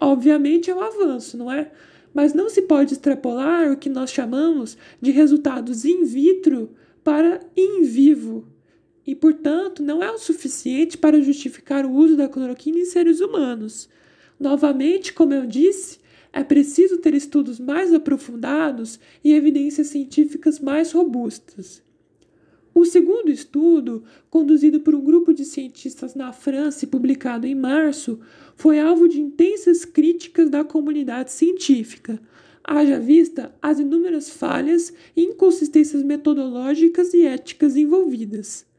Obviamente 0.00 0.70
é 0.70 0.74
um 0.74 0.80
avanço, 0.80 1.36
não 1.36 1.52
é? 1.52 1.70
Mas 2.14 2.32
não 2.32 2.48
se 2.48 2.62
pode 2.62 2.94
extrapolar 2.94 3.70
o 3.70 3.76
que 3.76 3.90
nós 3.90 4.10
chamamos 4.10 4.78
de 5.02 5.10
resultados 5.10 5.84
in 5.84 6.02
vitro 6.04 6.70
para 7.04 7.40
in 7.54 7.82
vivo. 7.82 8.46
E, 9.06 9.14
portanto, 9.14 9.82
não 9.82 10.02
é 10.02 10.10
o 10.10 10.18
suficiente 10.18 10.96
para 10.96 11.20
justificar 11.20 11.84
o 11.84 11.92
uso 11.92 12.16
da 12.16 12.26
cloroquina 12.26 12.78
em 12.78 12.86
seres 12.86 13.20
humanos. 13.20 13.86
Novamente, 14.38 15.12
como 15.12 15.34
eu 15.34 15.46
disse, 15.46 15.99
é 16.32 16.44
preciso 16.44 16.98
ter 16.98 17.14
estudos 17.14 17.58
mais 17.58 17.92
aprofundados 17.92 19.00
e 19.22 19.32
evidências 19.32 19.88
científicas 19.88 20.60
mais 20.60 20.92
robustas. 20.92 21.82
O 22.72 22.84
segundo 22.84 23.30
estudo, 23.30 24.04
conduzido 24.30 24.80
por 24.80 24.94
um 24.94 25.02
grupo 25.02 25.34
de 25.34 25.44
cientistas 25.44 26.14
na 26.14 26.32
França 26.32 26.84
e 26.84 26.88
publicado 26.88 27.46
em 27.46 27.54
março, 27.54 28.20
foi 28.56 28.78
alvo 28.78 29.08
de 29.08 29.20
intensas 29.20 29.84
críticas 29.84 30.48
da 30.48 30.64
comunidade 30.64 31.32
científica, 31.32 32.20
haja 32.62 33.00
vista 33.00 33.52
as 33.60 33.80
inúmeras 33.80 34.30
falhas 34.30 34.92
e 35.16 35.22
inconsistências 35.22 36.04
metodológicas 36.04 37.12
e 37.12 37.26
éticas 37.26 37.76
envolvidas. 37.76 38.69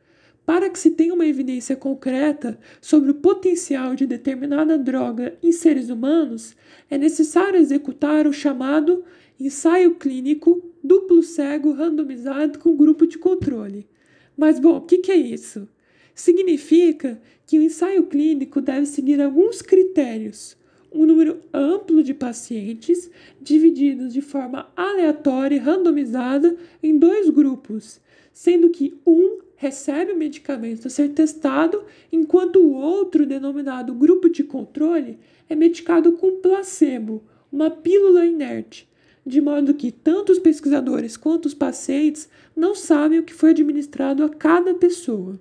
Para 0.45 0.69
que 0.69 0.79
se 0.79 0.91
tenha 0.91 1.13
uma 1.13 1.25
evidência 1.25 1.75
concreta 1.75 2.59
sobre 2.81 3.11
o 3.11 3.15
potencial 3.15 3.95
de 3.95 4.05
determinada 4.05 4.77
droga 4.77 5.37
em 5.41 5.51
seres 5.51 5.89
humanos, 5.89 6.55
é 6.89 6.97
necessário 6.97 7.59
executar 7.59 8.27
o 8.27 8.33
chamado 8.33 9.03
ensaio 9.39 9.95
clínico 9.95 10.61
duplo 10.83 11.21
cego 11.21 11.71
randomizado 11.71 12.59
com 12.59 12.75
grupo 12.75 13.05
de 13.05 13.17
controle. 13.17 13.87
Mas, 14.35 14.59
bom, 14.59 14.77
o 14.77 14.81
que, 14.81 15.11
é 15.11 15.15
isso? 15.15 15.67
Significa 16.15 17.21
que 17.45 17.59
o 17.59 17.61
ensaio 17.61 18.03
clínico 18.03 18.61
deve 18.61 18.85
seguir 18.85 19.21
alguns 19.21 19.61
critérios. 19.61 20.57
Um 20.91 21.05
número 21.05 21.39
amplo 21.53 22.03
de 22.03 22.13
pacientes, 22.13 23.09
divididos 23.39 24.11
de 24.11 24.21
forma 24.21 24.69
aleatória 24.75 25.55
e 25.55 25.59
randomizada 25.59 26.57
em 26.83 26.97
dois 26.97 27.29
grupos, 27.29 28.01
sendo 28.33 28.69
que 28.69 28.99
um 29.05 29.39
recebe 29.61 30.11
o 30.11 30.17
medicamento 30.17 30.87
a 30.87 30.89
ser 30.89 31.09
testado, 31.09 31.83
enquanto 32.11 32.55
o 32.55 32.73
outro, 32.73 33.27
denominado 33.27 33.93
grupo 33.93 34.27
de 34.27 34.43
controle, 34.43 35.19
é 35.47 35.53
medicado 35.53 36.13
com 36.13 36.41
placebo, 36.41 37.21
uma 37.51 37.69
pílula 37.69 38.25
inerte, 38.25 38.89
de 39.23 39.39
modo 39.39 39.75
que 39.75 39.91
tanto 39.91 40.31
os 40.31 40.39
pesquisadores 40.39 41.15
quanto 41.15 41.45
os 41.45 41.53
pacientes 41.53 42.27
não 42.55 42.73
sabem 42.73 43.19
o 43.19 43.23
que 43.23 43.35
foi 43.35 43.51
administrado 43.51 44.23
a 44.23 44.29
cada 44.29 44.73
pessoa. 44.73 45.39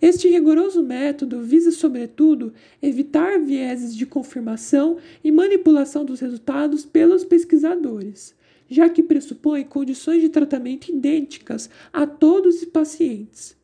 Este 0.00 0.28
rigoroso 0.28 0.80
método 0.80 1.42
visa, 1.42 1.72
sobretudo, 1.72 2.52
evitar 2.80 3.40
vieses 3.40 3.92
de 3.96 4.06
confirmação 4.06 4.98
e 5.24 5.32
manipulação 5.32 6.04
dos 6.04 6.20
resultados 6.20 6.84
pelos 6.84 7.24
pesquisadores, 7.24 8.36
já 8.72 8.88
que 8.88 9.02
pressupõe 9.02 9.64
condições 9.64 10.22
de 10.22 10.28
tratamento 10.30 10.88
idênticas 10.88 11.68
a 11.92 12.06
todos 12.06 12.62
os 12.62 12.64
pacientes. 12.64 13.54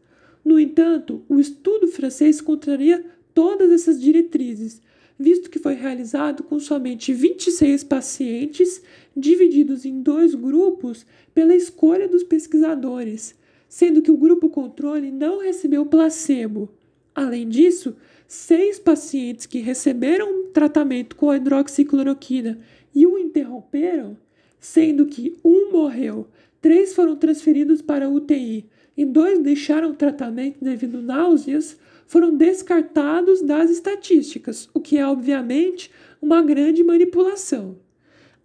No 0.45 0.61
entanto, 0.61 1.23
o 1.29 1.41
estudo 1.41 1.89
francês 1.89 2.41
contraria 2.41 3.05
todas 3.35 3.71
essas 3.71 4.01
diretrizes, 4.01 4.81
visto 5.19 5.51
que 5.51 5.59
foi 5.59 5.75
realizado 5.75 6.43
com 6.43 6.61
somente 6.61 7.13
26 7.13 7.85
pacientes, 7.85 8.83
divididos 9.17 9.85
em 9.85 10.01
dois 10.01 10.35
grupos 10.35 11.05
pela 11.35 11.55
escolha 11.55 12.07
dos 12.07 12.23
pesquisadores, 12.23 13.35
sendo 13.69 14.03
que 14.03 14.11
o 14.11 14.17
grupo 14.17 14.49
controle 14.49 15.11
não 15.11 15.41
recebeu 15.41 15.87
placebo. 15.87 16.69
Além 17.15 17.49
disso, 17.49 17.97
seis 18.27 18.79
pacientes 18.79 19.47
que 19.47 19.59
receberam 19.59 20.49
tratamento 20.53 21.17
com 21.17 21.31
a 21.31 21.37
hidroxicloroquina 21.37 22.59
e 22.95 23.07
o 23.07 23.19
interromperam, 23.19 24.17
sendo 24.61 25.07
que 25.07 25.37
um 25.45 25.71
morreu, 25.73 26.29
três 26.61 26.95
foram 26.95 27.17
transferidos 27.17 27.83
para 27.83 28.07
a 28.07 28.09
UTI 28.09 28.69
e 28.97 29.05
dois 29.05 29.39
deixaram 29.39 29.91
o 29.91 29.95
tratamento 29.95 30.59
devido 30.61 31.01
náuseas, 31.01 31.79
foram 32.07 32.35
descartados 32.35 33.43
das 33.43 33.71
estatísticas, 33.71 34.69
o 34.75 34.81
que 34.81 34.99
é 34.99 35.07
obviamente 35.07 35.91
uma 36.21 36.43
grande 36.43 36.83
manipulação. 36.83 37.79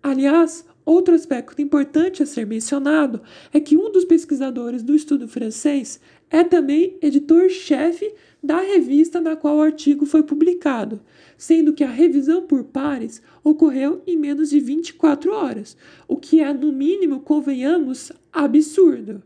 Aliás, 0.02 0.66
outro 0.86 1.16
aspecto 1.16 1.62
importante 1.62 2.22
a 2.22 2.26
ser 2.26 2.46
mencionado 2.46 3.22
é 3.54 3.60
que 3.60 3.78
um 3.78 3.92
dos 3.92 4.06
pesquisadores 4.06 4.84
do 4.84 4.94
estudo 4.94 5.28
francês 5.28 6.00
é 6.30 6.44
também 6.44 6.98
editor-chefe 7.02 8.14
da 8.44 8.60
revista 8.60 9.22
na 9.22 9.38
qual 9.38 9.58
o 9.58 9.62
artigo 9.62 10.06
foi 10.06 10.22
publicado, 10.22 11.00
sendo 11.38 11.74
que 11.74 11.84
a 11.84 11.90
revisão 11.90 12.46
por 12.46 12.66
pares 12.66 13.22
ocorreu 13.42 14.04
em 14.06 14.18
menos 14.18 14.50
de 14.50 14.60
24 14.60 15.34
horas, 15.34 15.78
o 16.08 16.18
que 16.18 16.42
é, 16.42 16.54
no 16.54 16.74
mínimo, 16.74 17.22
convenhamos, 17.22 18.12
absurdo. 18.34 19.24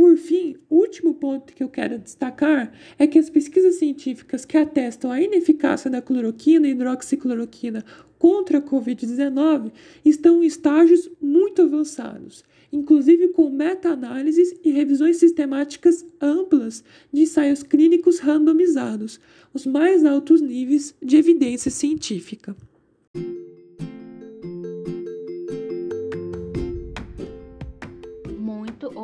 Por 0.00 0.16
fim, 0.16 0.56
último 0.70 1.12
ponto 1.12 1.52
que 1.52 1.62
eu 1.62 1.68
quero 1.68 1.98
destacar 1.98 2.72
é 2.98 3.06
que 3.06 3.18
as 3.18 3.28
pesquisas 3.28 3.74
científicas 3.74 4.46
que 4.46 4.56
atestam 4.56 5.12
a 5.12 5.20
ineficácia 5.20 5.90
da 5.90 6.00
cloroquina 6.00 6.66
e 6.66 6.70
hidroxicloroquina 6.70 7.84
contra 8.18 8.56
a 8.56 8.62
Covid-19 8.62 9.70
estão 10.02 10.42
em 10.42 10.46
estágios 10.46 11.10
muito 11.20 11.60
avançados, 11.60 12.42
inclusive 12.72 13.28
com 13.28 13.50
meta-análises 13.50 14.58
e 14.64 14.70
revisões 14.70 15.18
sistemáticas 15.18 16.02
amplas 16.18 16.82
de 17.12 17.20
ensaios 17.20 17.62
clínicos 17.62 18.20
randomizados, 18.20 19.20
os 19.52 19.66
mais 19.66 20.02
altos 20.06 20.40
níveis 20.40 20.94
de 21.02 21.18
evidência 21.18 21.70
científica. 21.70 22.56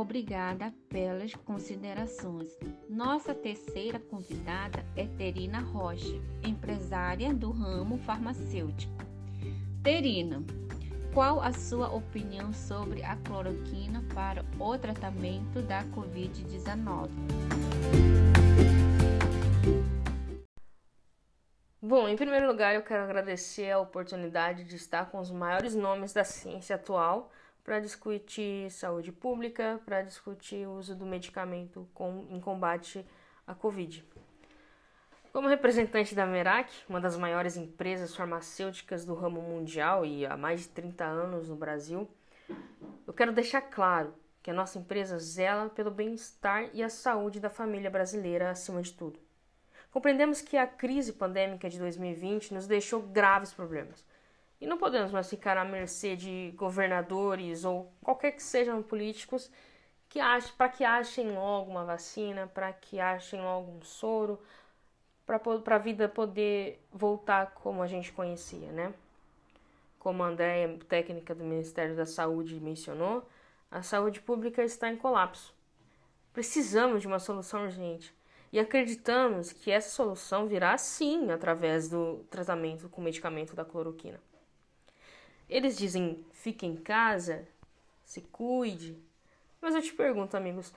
Obrigada 0.01 0.75
pelas 0.89 1.35
considerações. 1.35 2.57
Nossa 2.89 3.35
terceira 3.35 3.99
convidada 3.99 4.85
é 4.95 5.07
Terina 5.07 5.61
Rocha, 5.61 6.21
empresária 6.45 7.33
do 7.33 7.51
ramo 7.51 7.97
farmacêutico. 7.99 8.95
Terina, 9.83 10.45
qual 11.15 11.41
a 11.41 11.53
sua 11.53 11.91
opinião 11.95 12.53
sobre 12.53 13.03
a 13.03 13.17
cloroquina 13.17 14.05
para 14.15 14.45
o 14.59 14.77
tratamento 14.77 15.63
da 15.63 15.83
Covid-19? 15.85 17.09
Bom, 21.81 22.09
em 22.09 22.17
primeiro 22.17 22.49
lugar, 22.49 22.75
eu 22.75 22.83
quero 22.83 23.05
agradecer 23.05 23.71
a 23.71 23.79
oportunidade 23.79 24.65
de 24.65 24.77
estar 24.77 25.09
com 25.11 25.21
os 25.21 25.31
maiores 25.31 25.75
nomes 25.75 26.13
da 26.13 26.25
ciência 26.25 26.77
atual 26.77 27.31
para 27.67 27.81
discutir 27.81 28.71
saúde 28.71 29.11
pública, 29.11 29.81
para 29.85 30.01
discutir 30.01 30.69
o 30.69 30.75
uso 30.75 30.95
do 30.95 31.05
medicamento 31.05 31.89
com, 31.93 32.25
em 32.31 32.41
combate 32.41 33.05
à 33.45 33.57
Covid. 33.57 34.05
Como 35.33 35.49
representante 35.49 36.15
da 36.15 36.25
Merak, 36.25 36.73
uma 36.89 37.01
das 37.01 37.17
maiores 37.17 37.57
empresas 37.57 38.15
farmacêuticas 38.15 39.05
do 39.05 39.15
ramo 39.15 39.43
mundial 39.43 40.07
e 40.07 40.25
há 40.25 40.37
mais 40.37 40.61
de 40.61 40.69
30 40.69 41.05
anos 41.05 41.49
no 41.49 41.57
Brasil, 41.57 42.09
eu 43.05 43.13
quero 43.13 43.33
deixar 43.33 43.63
claro 43.63 44.15
que 44.45 44.51
a 44.53 44.55
nossa 44.55 44.79
empresa 44.79 45.19
zela 45.19 45.69
pelo 45.69 45.91
bem-estar 45.91 46.71
e 46.73 46.85
a 46.85 46.89
saúde 46.89 47.41
da 47.41 47.51
família 47.51 47.91
brasileira 47.91 48.49
acima 48.49 48.81
de 48.81 48.93
tudo. 48.93 49.19
Compreendemos 49.91 50.41
que 50.41 50.57
a 50.57 50.69
crise 50.69 51.13
pandêmica 51.13 51.69
de 51.69 51.81
2020 51.81 52.55
nos 52.55 52.69
deixou 52.69 53.03
graves 53.03 53.53
problemas 53.53 54.07
e 54.61 54.67
não 54.67 54.79
podemos 54.79 55.13
mais 55.13 55.29
ficar 55.29 55.57
à 55.57 55.65
mercê 55.65 56.17
de 56.17 56.53
governadores 56.57 57.65
ou 57.65 57.93
qualquer 58.03 58.33
que 58.33 58.43
sejam 58.43 58.83
políticos 58.83 59.51
que 60.09 60.21
para 60.57 60.69
que 60.69 60.85
achem 60.85 61.33
logo 61.33 61.71
uma 61.71 61.85
vacina, 61.85 62.47
para 62.47 62.73
que 62.73 62.99
achem 62.99 63.41
logo 63.41 63.71
um 63.73 63.83
soro, 63.83 64.41
para 65.27 65.77
a 65.77 65.79
vida 65.79 66.09
poder 66.09 66.81
voltar 66.93 67.53
como 67.53 67.83
a 67.83 67.87
gente 67.87 68.13
conhecia, 68.13 68.71
né? 68.73 68.95
Como 69.99 70.23
a 70.23 70.29
Andréia, 70.29 70.79
técnica 70.89 71.35
do 71.35 71.45
Ministério 71.45 71.97
da 71.97 72.07
Saúde, 72.07 72.61
mencionou, 72.61 73.29
a 73.71 73.83
saúde 73.83 74.21
pública 74.21 74.63
está 74.63 74.89
em 74.89 74.97
colapso. 74.97 75.53
Precisamos 76.33 77.03
de 77.03 77.09
uma 77.09 77.19
solução 77.19 77.65
urgente 77.65 78.15
e 78.53 78.61
acreditamos 78.61 79.53
que 79.53 79.71
essa 79.71 79.91
solução 79.91 80.47
virá 80.47 80.79
sim 80.79 81.31
através 81.33 81.89
do 81.89 82.25
tratamento 82.31 82.89
com 82.89 83.03
medicamento 83.03 83.57
da 83.57 83.65
cloroquina. 83.65 84.21
Eles 85.49 85.77
dizem 85.77 86.25
fique 86.33 86.67
em 86.67 86.77
casa, 86.77 87.47
se 88.05 88.21
cuide. 88.21 88.99
Mas 89.61 89.75
eu 89.75 89.83
te 89.83 89.93
pergunto, 89.93 90.37
amigos, 90.37 90.73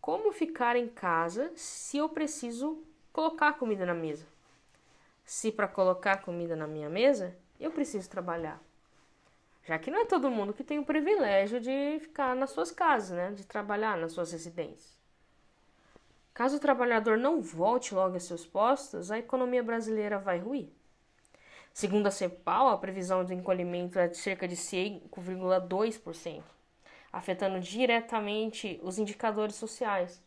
como 0.00 0.32
ficar 0.32 0.76
em 0.76 0.88
casa 0.88 1.52
se 1.56 1.96
eu 1.96 2.08
preciso 2.08 2.82
colocar 3.12 3.54
comida 3.54 3.84
na 3.84 3.94
mesa? 3.94 4.26
Se 5.24 5.50
para 5.50 5.66
colocar 5.66 6.22
comida 6.22 6.54
na 6.54 6.66
minha 6.66 6.88
mesa, 6.88 7.36
eu 7.58 7.70
preciso 7.70 8.08
trabalhar. 8.08 8.60
Já 9.64 9.78
que 9.78 9.90
não 9.90 10.00
é 10.00 10.04
todo 10.04 10.30
mundo 10.30 10.54
que 10.54 10.62
tem 10.62 10.78
o 10.78 10.84
privilégio 10.84 11.60
de 11.60 11.98
ficar 12.00 12.36
nas 12.36 12.50
suas 12.50 12.70
casas, 12.70 13.10
né? 13.10 13.32
De 13.32 13.44
trabalhar 13.44 13.96
nas 13.96 14.12
suas 14.12 14.30
residências. 14.30 14.96
Caso 16.32 16.58
o 16.58 16.60
trabalhador 16.60 17.18
não 17.18 17.40
volte 17.40 17.94
logo 17.94 18.14
a 18.14 18.20
seus 18.20 18.46
postos, 18.46 19.10
a 19.10 19.18
economia 19.18 19.62
brasileira 19.62 20.18
vai 20.18 20.38
ruir. 20.38 20.68
Segundo 21.76 22.06
a 22.06 22.10
CEPAL, 22.10 22.68
a 22.68 22.78
previsão 22.78 23.22
de 23.22 23.34
encolhimento 23.34 23.98
é 23.98 24.08
de 24.08 24.16
cerca 24.16 24.48
de 24.48 24.56
5,2%, 24.56 26.42
afetando 27.12 27.60
diretamente 27.60 28.80
os 28.82 28.98
indicadores 28.98 29.56
sociais. 29.56 30.24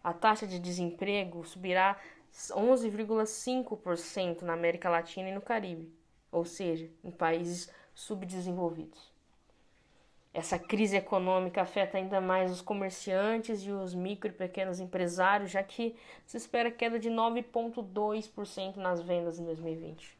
A 0.00 0.12
taxa 0.12 0.46
de 0.46 0.60
desemprego 0.60 1.44
subirá 1.44 1.96
11,5% 2.32 4.42
na 4.42 4.52
América 4.52 4.88
Latina 4.88 5.28
e 5.28 5.34
no 5.34 5.40
Caribe, 5.40 5.92
ou 6.30 6.44
seja, 6.44 6.88
em 7.02 7.10
países 7.10 7.68
subdesenvolvidos. 7.92 9.12
Essa 10.32 10.56
crise 10.56 10.96
econômica 10.96 11.62
afeta 11.62 11.98
ainda 11.98 12.20
mais 12.20 12.52
os 12.52 12.60
comerciantes 12.60 13.60
e 13.64 13.72
os 13.72 13.92
micro 13.92 14.30
e 14.30 14.32
pequenos 14.32 14.78
empresários, 14.78 15.50
já 15.50 15.64
que 15.64 15.96
se 16.24 16.36
espera 16.36 16.70
queda 16.70 16.96
de 16.96 17.10
9,2% 17.10 18.76
nas 18.76 19.02
vendas 19.02 19.40
em 19.40 19.44
2020. 19.44 20.15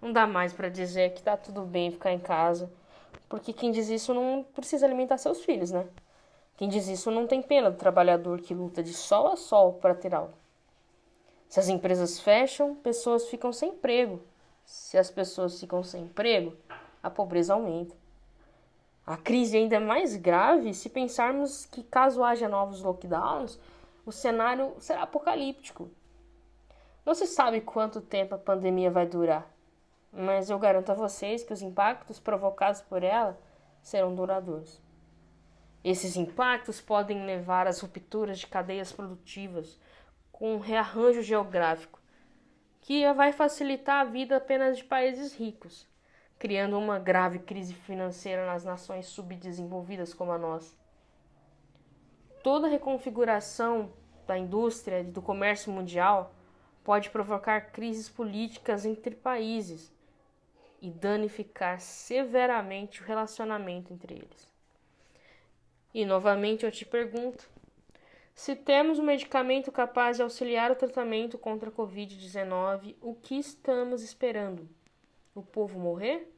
Não 0.00 0.12
dá 0.12 0.26
mais 0.26 0.52
para 0.52 0.68
dizer 0.68 1.14
que 1.14 1.22
tá 1.22 1.36
tudo 1.36 1.62
bem 1.62 1.90
ficar 1.90 2.12
em 2.12 2.18
casa, 2.18 2.70
Porque 3.28 3.52
quem 3.52 3.70
diz 3.70 3.88
isso 3.88 4.14
não 4.14 4.44
precisa 4.54 4.86
alimentar 4.86 5.18
seus 5.18 5.44
filhos, 5.44 5.70
né? 5.70 5.86
Quem 6.56 6.68
diz 6.68 6.88
isso 6.88 7.10
não 7.10 7.26
tem 7.26 7.42
pena 7.42 7.70
do 7.70 7.76
trabalhador 7.76 8.40
que 8.40 8.54
luta 8.54 8.82
de 8.82 8.94
sol 8.94 9.28
a 9.28 9.36
sol 9.36 9.74
para 9.74 9.94
ter 9.94 10.14
algo. 10.14 10.32
Se 11.48 11.60
as 11.60 11.68
empresas 11.68 12.18
fecham, 12.20 12.74
pessoas 12.74 13.28
ficam 13.28 13.52
sem 13.52 13.70
emprego. 13.70 14.22
Se 14.64 14.98
as 14.98 15.10
pessoas 15.10 15.60
ficam 15.60 15.82
sem 15.82 16.04
emprego, 16.04 16.56
a 17.02 17.10
pobreza 17.10 17.54
aumenta. 17.54 17.94
A 19.06 19.16
crise 19.16 19.56
ainda 19.56 19.76
é 19.76 19.80
mais 19.80 20.16
grave 20.16 20.74
se 20.74 20.90
pensarmos 20.90 21.64
que, 21.64 21.82
caso 21.82 22.22
haja 22.22 22.48
novos 22.48 22.82
lockdowns, 22.82 23.58
o 24.04 24.12
cenário 24.12 24.74
será 24.78 25.02
apocalíptico. 25.02 25.88
Não 27.06 27.14
se 27.14 27.26
sabe 27.26 27.62
quanto 27.62 28.02
tempo 28.02 28.34
a 28.34 28.38
pandemia 28.38 28.90
vai 28.90 29.06
durar, 29.06 29.50
mas 30.12 30.50
eu 30.50 30.58
garanto 30.58 30.90
a 30.90 30.94
vocês 30.94 31.42
que 31.42 31.52
os 31.52 31.62
impactos 31.62 32.18
provocados 32.18 32.80
por 32.80 33.02
ela 33.02 33.38
serão 33.82 34.14
duradouros. 34.14 34.82
Esses 35.84 36.16
impactos 36.16 36.80
podem 36.80 37.24
levar 37.24 37.66
às 37.66 37.80
rupturas 37.80 38.38
de 38.38 38.46
cadeias 38.46 38.92
produtivas, 38.92 39.78
com 40.32 40.54
um 40.54 40.58
rearranjo 40.58 41.22
geográfico, 41.22 42.00
que 42.80 43.10
vai 43.12 43.32
facilitar 43.32 44.00
a 44.00 44.10
vida 44.10 44.36
apenas 44.36 44.78
de 44.78 44.84
países 44.84 45.34
ricos, 45.34 45.86
criando 46.38 46.78
uma 46.78 46.98
grave 46.98 47.40
crise 47.40 47.74
financeira 47.74 48.46
nas 48.46 48.64
nações 48.64 49.06
subdesenvolvidas 49.06 50.14
como 50.14 50.32
a 50.32 50.38
nossa. 50.38 50.76
Toda 52.42 52.68
reconfiguração 52.68 53.92
da 54.26 54.38
indústria 54.38 55.00
e 55.00 55.04
do 55.04 55.20
comércio 55.20 55.72
mundial 55.72 56.34
pode 56.84 57.10
provocar 57.10 57.72
crises 57.72 58.08
políticas 58.08 58.86
entre 58.86 59.14
países 59.14 59.92
e 60.80 60.90
danificar 60.90 61.80
severamente 61.80 63.02
o 63.02 63.04
relacionamento 63.04 63.92
entre 63.92 64.14
eles. 64.14 64.48
E 65.92 66.04
novamente 66.04 66.64
eu 66.64 66.70
te 66.70 66.84
pergunto: 66.84 67.48
se 68.34 68.54
temos 68.54 68.98
um 68.98 69.04
medicamento 69.04 69.72
capaz 69.72 70.16
de 70.16 70.22
auxiliar 70.22 70.70
o 70.70 70.76
tratamento 70.76 71.36
contra 71.36 71.70
a 71.70 71.72
Covid-19, 71.72 72.94
o 73.00 73.14
que 73.14 73.34
estamos 73.36 74.02
esperando? 74.02 74.68
O 75.34 75.42
povo 75.42 75.78
morrer? 75.78 76.32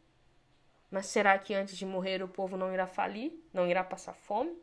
Mas 0.91 1.07
será 1.07 1.39
que 1.39 1.55
antes 1.55 1.77
de 1.77 1.87
morrer 1.87 2.23
o 2.23 2.29
povo 2.29 2.57
não 2.57 2.73
irá 2.73 2.87
falir? 2.87 3.33
Não 3.53 3.67
irá 3.67 3.85
passar 3.85 4.15
fome? 4.15 4.57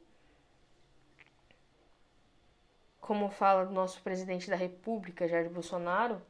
Como 3.00 3.30
fala 3.30 3.70
o 3.70 3.74
nosso 3.74 4.02
presidente 4.02 4.50
da 4.50 4.56
República, 4.56 5.28
Jair 5.28 5.50
Bolsonaro, 5.50 6.22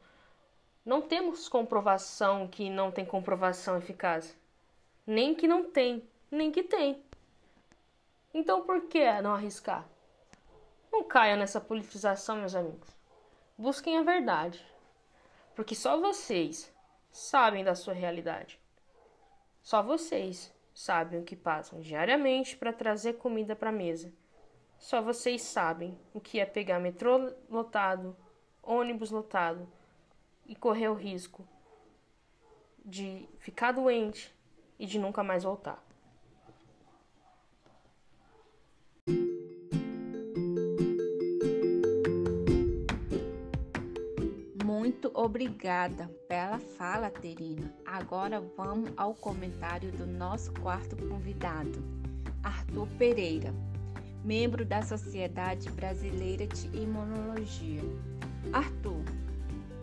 não 0.88 1.02
temos 1.02 1.50
comprovação 1.50 2.48
que 2.48 2.70
não 2.70 2.90
tem 2.90 3.04
comprovação 3.04 3.76
eficaz. 3.76 4.34
Nem 5.06 5.34
que 5.34 5.46
não 5.46 5.70
tem, 5.70 6.02
nem 6.30 6.50
que 6.50 6.62
tem. 6.62 7.04
Então 8.32 8.62
por 8.62 8.88
que 8.88 9.20
não 9.20 9.34
arriscar? 9.34 9.86
Não 10.90 11.04
caiam 11.04 11.36
nessa 11.36 11.60
politização, 11.60 12.36
meus 12.36 12.54
amigos. 12.54 12.88
Busquem 13.58 13.98
a 13.98 14.02
verdade. 14.02 14.64
Porque 15.54 15.74
só 15.74 16.00
vocês 16.00 16.72
sabem 17.12 17.62
da 17.62 17.74
sua 17.74 17.92
realidade. 17.92 18.58
Só 19.62 19.82
vocês 19.82 20.50
sabem 20.72 21.20
o 21.20 21.24
que 21.24 21.36
passam 21.36 21.82
diariamente 21.82 22.56
para 22.56 22.72
trazer 22.72 23.18
comida 23.18 23.54
para 23.54 23.68
a 23.68 23.72
mesa. 23.72 24.10
Só 24.78 25.02
vocês 25.02 25.42
sabem 25.42 25.98
o 26.14 26.20
que 26.20 26.40
é 26.40 26.46
pegar 26.46 26.78
metrô 26.78 27.30
lotado, 27.50 28.16
ônibus 28.62 29.10
lotado 29.10 29.70
e 30.48 30.56
correr 30.56 30.88
o 30.88 30.94
risco 30.94 31.46
de 32.84 33.28
ficar 33.38 33.72
doente 33.72 34.34
e 34.78 34.86
de 34.86 34.98
nunca 34.98 35.22
mais 35.22 35.44
voltar. 35.44 35.84
Muito 44.64 45.10
obrigada 45.12 46.08
pela 46.26 46.58
fala, 46.58 47.10
Terina. 47.10 47.72
Agora 47.84 48.40
vamos 48.40 48.90
ao 48.96 49.14
comentário 49.14 49.92
do 49.92 50.06
nosso 50.06 50.52
quarto 50.54 50.96
convidado, 51.08 51.82
Arthur 52.42 52.88
Pereira, 52.98 53.54
membro 54.24 54.64
da 54.64 54.80
Sociedade 54.82 55.70
Brasileira 55.70 56.46
de 56.46 56.66
Imunologia. 56.76 57.82
Arthur, 58.52 58.97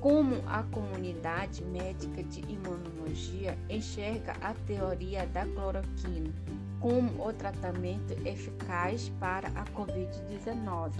como 0.05 0.35
a 0.45 0.61
comunidade 0.61 1.65
médica 1.65 2.21
de 2.21 2.39
imunologia 2.41 3.57
enxerga 3.67 4.33
a 4.33 4.53
teoria 4.53 5.25
da 5.25 5.47
cloroquina 5.47 6.31
como 6.79 7.27
o 7.27 7.33
tratamento 7.33 8.13
eficaz 8.23 9.09
para 9.19 9.47
a 9.47 9.65
Covid-19? 9.65 10.91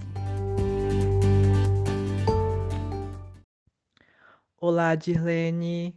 Olá, 4.58 4.96
Dirlene, 4.96 5.96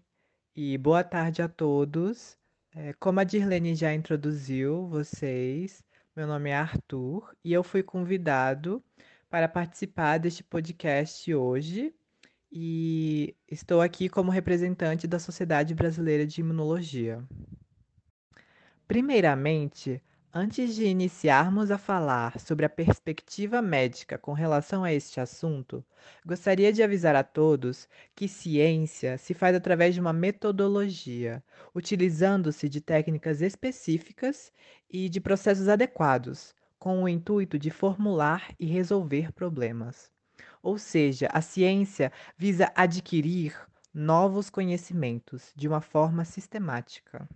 e 0.55 0.77
boa 0.77 1.03
tarde 1.03 1.41
a 1.41 1.49
todos. 1.49 2.37
É, 2.75 2.93
como 2.93 3.21
a 3.21 3.25
Dirlene 3.25 3.75
já 3.75 3.95
introduziu 3.95 4.87
vocês, 4.87 5.83
meu 6.15 6.27
nome 6.27 6.51
é 6.51 6.57
Arthur 6.57 7.35
e 7.43 7.55
eu 7.55 7.65
fui 7.65 7.83
convidado 7.83 8.85
para 9.31 9.49
participar 9.49 10.19
deste 10.19 10.45
podcast 10.45 11.35
hoje 11.35 11.95
e 12.51 13.35
estou 13.51 13.81
aqui 13.81 14.09
como 14.09 14.31
representante 14.31 15.07
da 15.07 15.19
Sociedade 15.19 15.75
Brasileira 15.75 16.27
de 16.27 16.41
Imunologia. 16.41 17.23
Primeiramente, 18.87 20.03
Antes 20.33 20.75
de 20.75 20.85
iniciarmos 20.85 21.71
a 21.71 21.79
falar 21.79 22.39
sobre 22.39 22.67
a 22.67 22.69
perspectiva 22.69 23.63
médica 23.63 24.19
com 24.19 24.35
relação 24.35 24.85
a 24.85 24.93
este 24.93 25.19
assunto, 25.19 25.83
gostaria 26.25 26.71
de 26.71 26.83
avisar 26.83 27.17
a 27.17 27.25
todos 27.25 27.89
que 28.15 28.29
ciência 28.29 29.17
se 29.17 29.33
faz 29.33 29.57
através 29.57 29.95
de 29.95 30.01
uma 30.03 30.13
metodologia, 30.13 31.43
utilizando-se 31.75 32.69
de 32.69 32.79
técnicas 32.79 33.41
específicas 33.41 34.53
e 34.91 35.09
de 35.09 35.19
processos 35.19 35.67
adequados, 35.67 36.55
com 36.79 37.03
o 37.03 37.09
intuito 37.09 37.59
de 37.59 37.71
formular 37.71 38.55
e 38.61 38.67
resolver 38.67 39.33
problemas. 39.33 40.13
Ou 40.63 40.79
seja, 40.79 41.29
a 41.33 41.41
ciência 41.41 42.13
visa 42.37 42.73
adquirir 42.75 43.55
novos 43.93 44.51
conhecimentos 44.51 45.53
de 45.57 45.67
uma 45.67 45.81
forma 45.81 46.25
sistemática. 46.25 47.29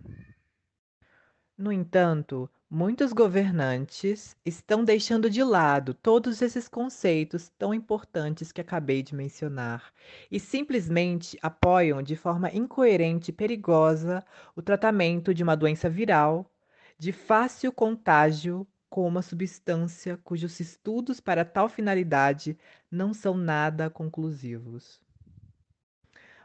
No 1.57 1.71
entanto, 1.71 2.49
Muitos 2.75 3.13
governantes 3.13 4.35
estão 4.43 4.83
deixando 4.83 5.29
de 5.29 5.43
lado 5.43 5.93
todos 5.93 6.41
esses 6.41 6.67
conceitos 6.67 7.47
tão 7.55 7.71
importantes 7.71 8.51
que 8.51 8.59
acabei 8.59 9.03
de 9.03 9.13
mencionar 9.13 9.93
e 10.31 10.39
simplesmente 10.39 11.37
apoiam 11.39 12.01
de 12.01 12.15
forma 12.15 12.49
incoerente 12.51 13.29
e 13.29 13.31
perigosa 13.31 14.25
o 14.55 14.61
tratamento 14.63 15.35
de 15.35 15.43
uma 15.43 15.55
doença 15.55 15.87
viral 15.87 16.51
de 16.97 17.11
fácil 17.11 17.71
contágio 17.71 18.65
com 18.93 19.07
uma 19.07 19.23
substância 19.23 20.19
cujos 20.23 20.59
estudos 20.59 21.19
para 21.19 21.43
tal 21.43 21.67
finalidade 21.67 22.55
não 22.91 23.11
são 23.11 23.35
nada 23.35 23.89
conclusivos. 23.89 25.01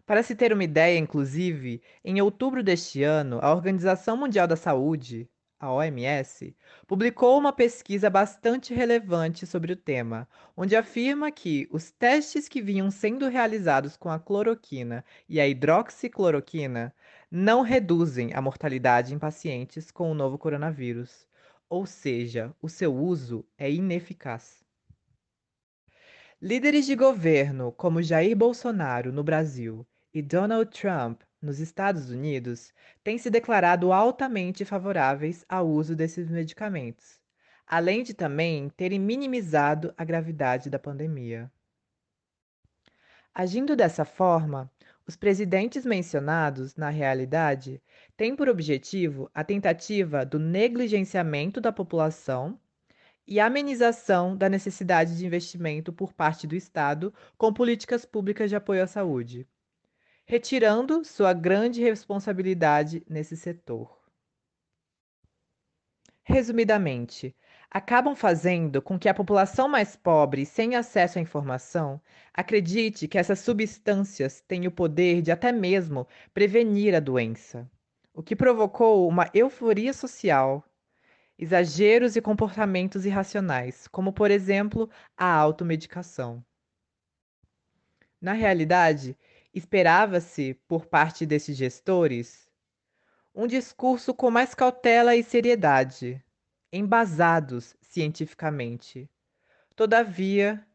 Para 0.07 0.23
se 0.23 0.35
ter 0.35 0.51
uma 0.51 0.65
ideia, 0.65 0.99
inclusive, 0.99 1.83
em 2.03 2.23
outubro 2.23 2.63
deste 2.63 3.03
ano, 3.03 3.39
a 3.43 3.53
Organização 3.53 4.17
Mundial 4.17 4.47
da 4.47 4.57
Saúde 4.57 5.29
a 5.61 5.71
OMS, 5.71 6.57
publicou 6.87 7.37
uma 7.37 7.53
pesquisa 7.53 8.09
bastante 8.09 8.73
relevante 8.73 9.45
sobre 9.47 9.73
o 9.73 9.77
tema, 9.77 10.27
onde 10.57 10.75
afirma 10.75 11.31
que 11.31 11.69
os 11.71 11.91
testes 11.91 12.49
que 12.49 12.63
vinham 12.63 12.91
sendo 12.91 13.29
realizados 13.29 13.97
com 13.97 14.09
a 14.09 14.19
cloroquina 14.19 15.05
e 15.29 15.41
a 15.41 15.47
hidroxicloroquina 15.47 16.95
não 17.31 17.61
reduzem 17.61 18.33
a 18.33 18.41
mortalidade 18.41 19.13
em 19.13 19.19
pacientes 19.19 19.91
com 19.91 20.11
o 20.11 20.15
novo 20.15 20.39
coronavírus, 20.39 21.28
ou 21.69 21.87
seja, 21.87 22.55
o 22.61 22.69
seu 22.69 22.95
uso 22.95 23.47
é 23.57 23.71
ineficaz. 23.71 24.65
Líderes 26.41 26.87
de 26.87 26.95
governo 26.95 27.73
como 27.73 28.03
Jair 28.03 28.37
Bolsonaro 28.37 29.13
no 29.13 29.25
Brasil 29.25 29.87
e 30.15 30.23
Donald 30.23 30.71
Trump 30.71 31.23
nos 31.41 31.59
Estados 31.59 32.11
Unidos 32.11 32.73
têm 33.03 33.19
se 33.19 33.31
declarado 33.31 33.93
altamente 33.93 34.65
favoráveis 34.65 35.45
ao 35.49 35.69
uso 35.69 35.95
desses 35.95 36.31
medicamentos, 36.31 37.21
além 37.67 38.03
de 38.03 38.15
também 38.15 38.69
terem 38.71 38.99
minimizado 38.99 39.93
a 39.97 40.05
gravidade 40.05 40.71
da 40.71 40.79
pandemia. 40.79 41.51
Agindo 43.35 43.77
dessa 43.77 44.05
forma, 44.05 44.71
os 45.09 45.17
presidentes 45.17 45.85
mencionados, 45.85 46.77
na 46.77 46.91
realidade, 46.91 47.83
têm 48.17 48.37
por 48.37 48.49
objetivo 48.49 49.31
a 49.35 49.43
tentativa 49.43 50.25
do 50.25 50.39
negligenciamento 50.39 51.61
da 51.61 51.73
população 51.73 52.61
e 53.27 53.41
amenização 53.41 54.37
da 54.37 54.49
necessidade 54.49 55.17
de 55.17 55.27
investimento 55.27 55.93
por 55.93 56.13
parte 56.13 56.47
do 56.47 56.55
Estado 56.55 57.13
com 57.37 57.53
políticas 57.53 58.05
públicas 58.05 58.51
de 58.51 58.57
apoio 58.57 58.85
à 58.85 58.87
saúde 58.87 59.49
retirando 60.29 61.07
sua 61.07 61.33
grande 61.33 61.83
responsabilidade 61.83 63.03
nesse 63.09 63.35
setor. 63.35 63.99
Resumidamente, 66.23 67.35
acabam 67.71 68.15
fazendo 68.15 68.81
com 68.81 68.99
que 68.99 69.09
a 69.09 69.15
população 69.15 69.69
mais 69.69 69.95
pobre, 69.95 70.47
sem 70.47 70.75
acesso 70.75 71.19
à 71.19 71.23
informação, 71.23 72.01
acredite 72.33 73.07
que 73.07 73.19
essas 73.19 73.41
substâncias 73.41 74.41
têm 74.41 74.67
o 74.67 74.71
poder 74.71 75.21
de 75.21 75.31
até 75.31 75.53
mesmo 75.53 76.07
prevenir 76.33 76.95
a 76.95 77.01
doença, 77.01 77.71
o 78.15 78.23
que 78.23 78.35
provocou 78.35 79.07
uma 79.07 79.29
euforia 79.35 79.93
social, 79.93 80.65
exageros 81.39 82.17
e 82.17 82.23
comportamentos 82.23 83.05
irracionais, 83.05 83.87
como 83.87 84.13
por 84.13 84.31
exemplo 84.31 84.89
a 85.17 85.31
automedicação. 85.31 86.43
Na 88.21 88.33
realidade, 88.33 89.17
esperava-se, 89.55 90.55
por 90.67 90.87
parte 90.87 91.25
desses 91.25 91.57
gestores, 91.57 92.51
um 93.35 93.47
discurso 93.47 94.13
com 94.13 94.31
mais 94.31 94.55
cautela 94.55 95.15
e 95.15 95.23
seriedade, 95.23 96.21
embasados 96.73 97.77
cientificamente. 97.81 99.09
Todavia, 99.75 100.67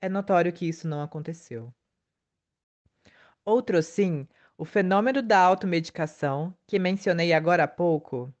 é 0.00 0.08
notório 0.08 0.52
que 0.52 0.68
isso 0.68 0.86
não 0.88 1.02
aconteceu. 1.02 1.72
Outro 3.44 3.82
sim, 3.82 4.28
o 4.56 4.64
fenômeno 4.64 5.22
da 5.22 5.38
automedicação, 5.38 6.54
que 6.66 6.78
mencionei 6.78 7.32
agora 7.32 7.64
há 7.64 7.68
pouco, 7.68 8.32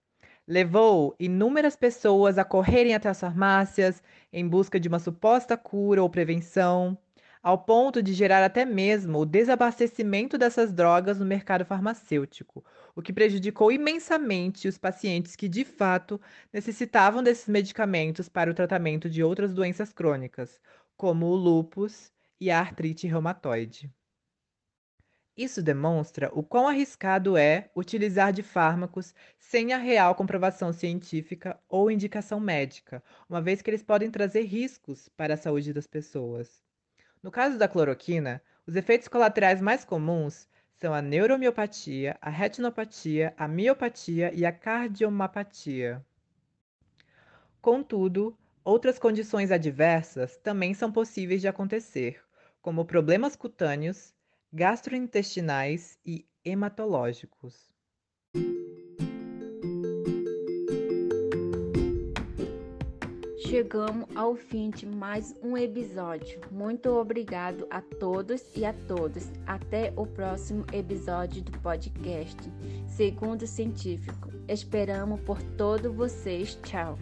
levou 0.46 1.14
inúmeras 1.18 1.76
pessoas 1.76 2.38
a 2.38 2.44
correrem 2.44 2.94
até 2.94 3.08
as 3.08 3.20
farmácias 3.20 4.02
em 4.32 4.46
busca 4.46 4.78
de 4.78 4.88
uma 4.88 4.98
suposta 4.98 5.56
cura 5.56 6.02
ou 6.02 6.10
prevenção, 6.10 6.98
ao 7.42 7.58
ponto 7.58 8.02
de 8.02 8.12
gerar 8.12 8.44
até 8.44 8.64
mesmo 8.64 9.20
o 9.20 9.26
desabastecimento 9.26 10.36
dessas 10.36 10.72
drogas 10.72 11.18
no 11.18 11.24
mercado 11.24 11.64
farmacêutico, 11.64 12.64
o 13.00 13.02
que 13.02 13.14
prejudicou 13.14 13.72
imensamente 13.72 14.68
os 14.68 14.76
pacientes 14.76 15.34
que 15.34 15.48
de 15.48 15.64
fato 15.64 16.20
necessitavam 16.52 17.22
desses 17.22 17.48
medicamentos 17.48 18.28
para 18.28 18.50
o 18.50 18.54
tratamento 18.54 19.08
de 19.08 19.24
outras 19.24 19.54
doenças 19.54 19.90
crônicas, 19.90 20.60
como 20.98 21.26
o 21.26 21.34
lúpus 21.34 22.12
e 22.38 22.50
a 22.50 22.60
artrite 22.60 23.06
reumatoide. 23.06 23.90
Isso 25.34 25.62
demonstra 25.62 26.30
o 26.34 26.42
quão 26.42 26.68
arriscado 26.68 27.38
é 27.38 27.70
utilizar 27.74 28.34
de 28.34 28.42
fármacos 28.42 29.14
sem 29.38 29.72
a 29.72 29.78
real 29.78 30.14
comprovação 30.14 30.70
científica 30.70 31.58
ou 31.70 31.90
indicação 31.90 32.38
médica, 32.38 33.02
uma 33.26 33.40
vez 33.40 33.62
que 33.62 33.70
eles 33.70 33.82
podem 33.82 34.10
trazer 34.10 34.42
riscos 34.42 35.08
para 35.16 35.32
a 35.32 35.38
saúde 35.38 35.72
das 35.72 35.86
pessoas. 35.86 36.62
No 37.22 37.30
caso 37.30 37.56
da 37.56 37.66
cloroquina, 37.66 38.42
os 38.66 38.76
efeitos 38.76 39.08
colaterais 39.08 39.58
mais 39.58 39.86
comuns 39.86 40.46
são 40.80 40.94
a 40.94 41.02
neuromiopatia, 41.02 42.16
a 42.22 42.30
retinopatia, 42.30 43.34
a 43.36 43.46
miopatia 43.46 44.32
e 44.34 44.46
a 44.46 44.50
cardiomapatia. 44.50 46.02
Contudo, 47.60 48.34
outras 48.64 48.98
condições 48.98 49.50
adversas 49.50 50.38
também 50.38 50.72
são 50.72 50.90
possíveis 50.90 51.42
de 51.42 51.48
acontecer, 51.48 52.22
como 52.62 52.86
problemas 52.86 53.36
cutâneos, 53.36 54.14
gastrointestinais 54.50 55.98
e 56.04 56.26
hematológicos. 56.42 57.70
Chegamos 63.50 64.06
ao 64.14 64.36
fim 64.36 64.70
de 64.70 64.86
mais 64.86 65.34
um 65.42 65.56
episódio. 65.56 66.40
Muito 66.52 66.88
obrigado 66.88 67.66
a 67.68 67.80
todos 67.80 68.44
e 68.54 68.64
a 68.64 68.72
todas. 68.72 69.28
Até 69.44 69.92
o 69.96 70.06
próximo 70.06 70.64
episódio 70.72 71.42
do 71.42 71.58
podcast 71.58 72.38
Segundo 72.86 73.48
Científico. 73.48 74.30
Esperamos 74.46 75.20
por 75.22 75.42
todos 75.58 75.92
vocês. 75.92 76.54
Tchau. 76.62 76.96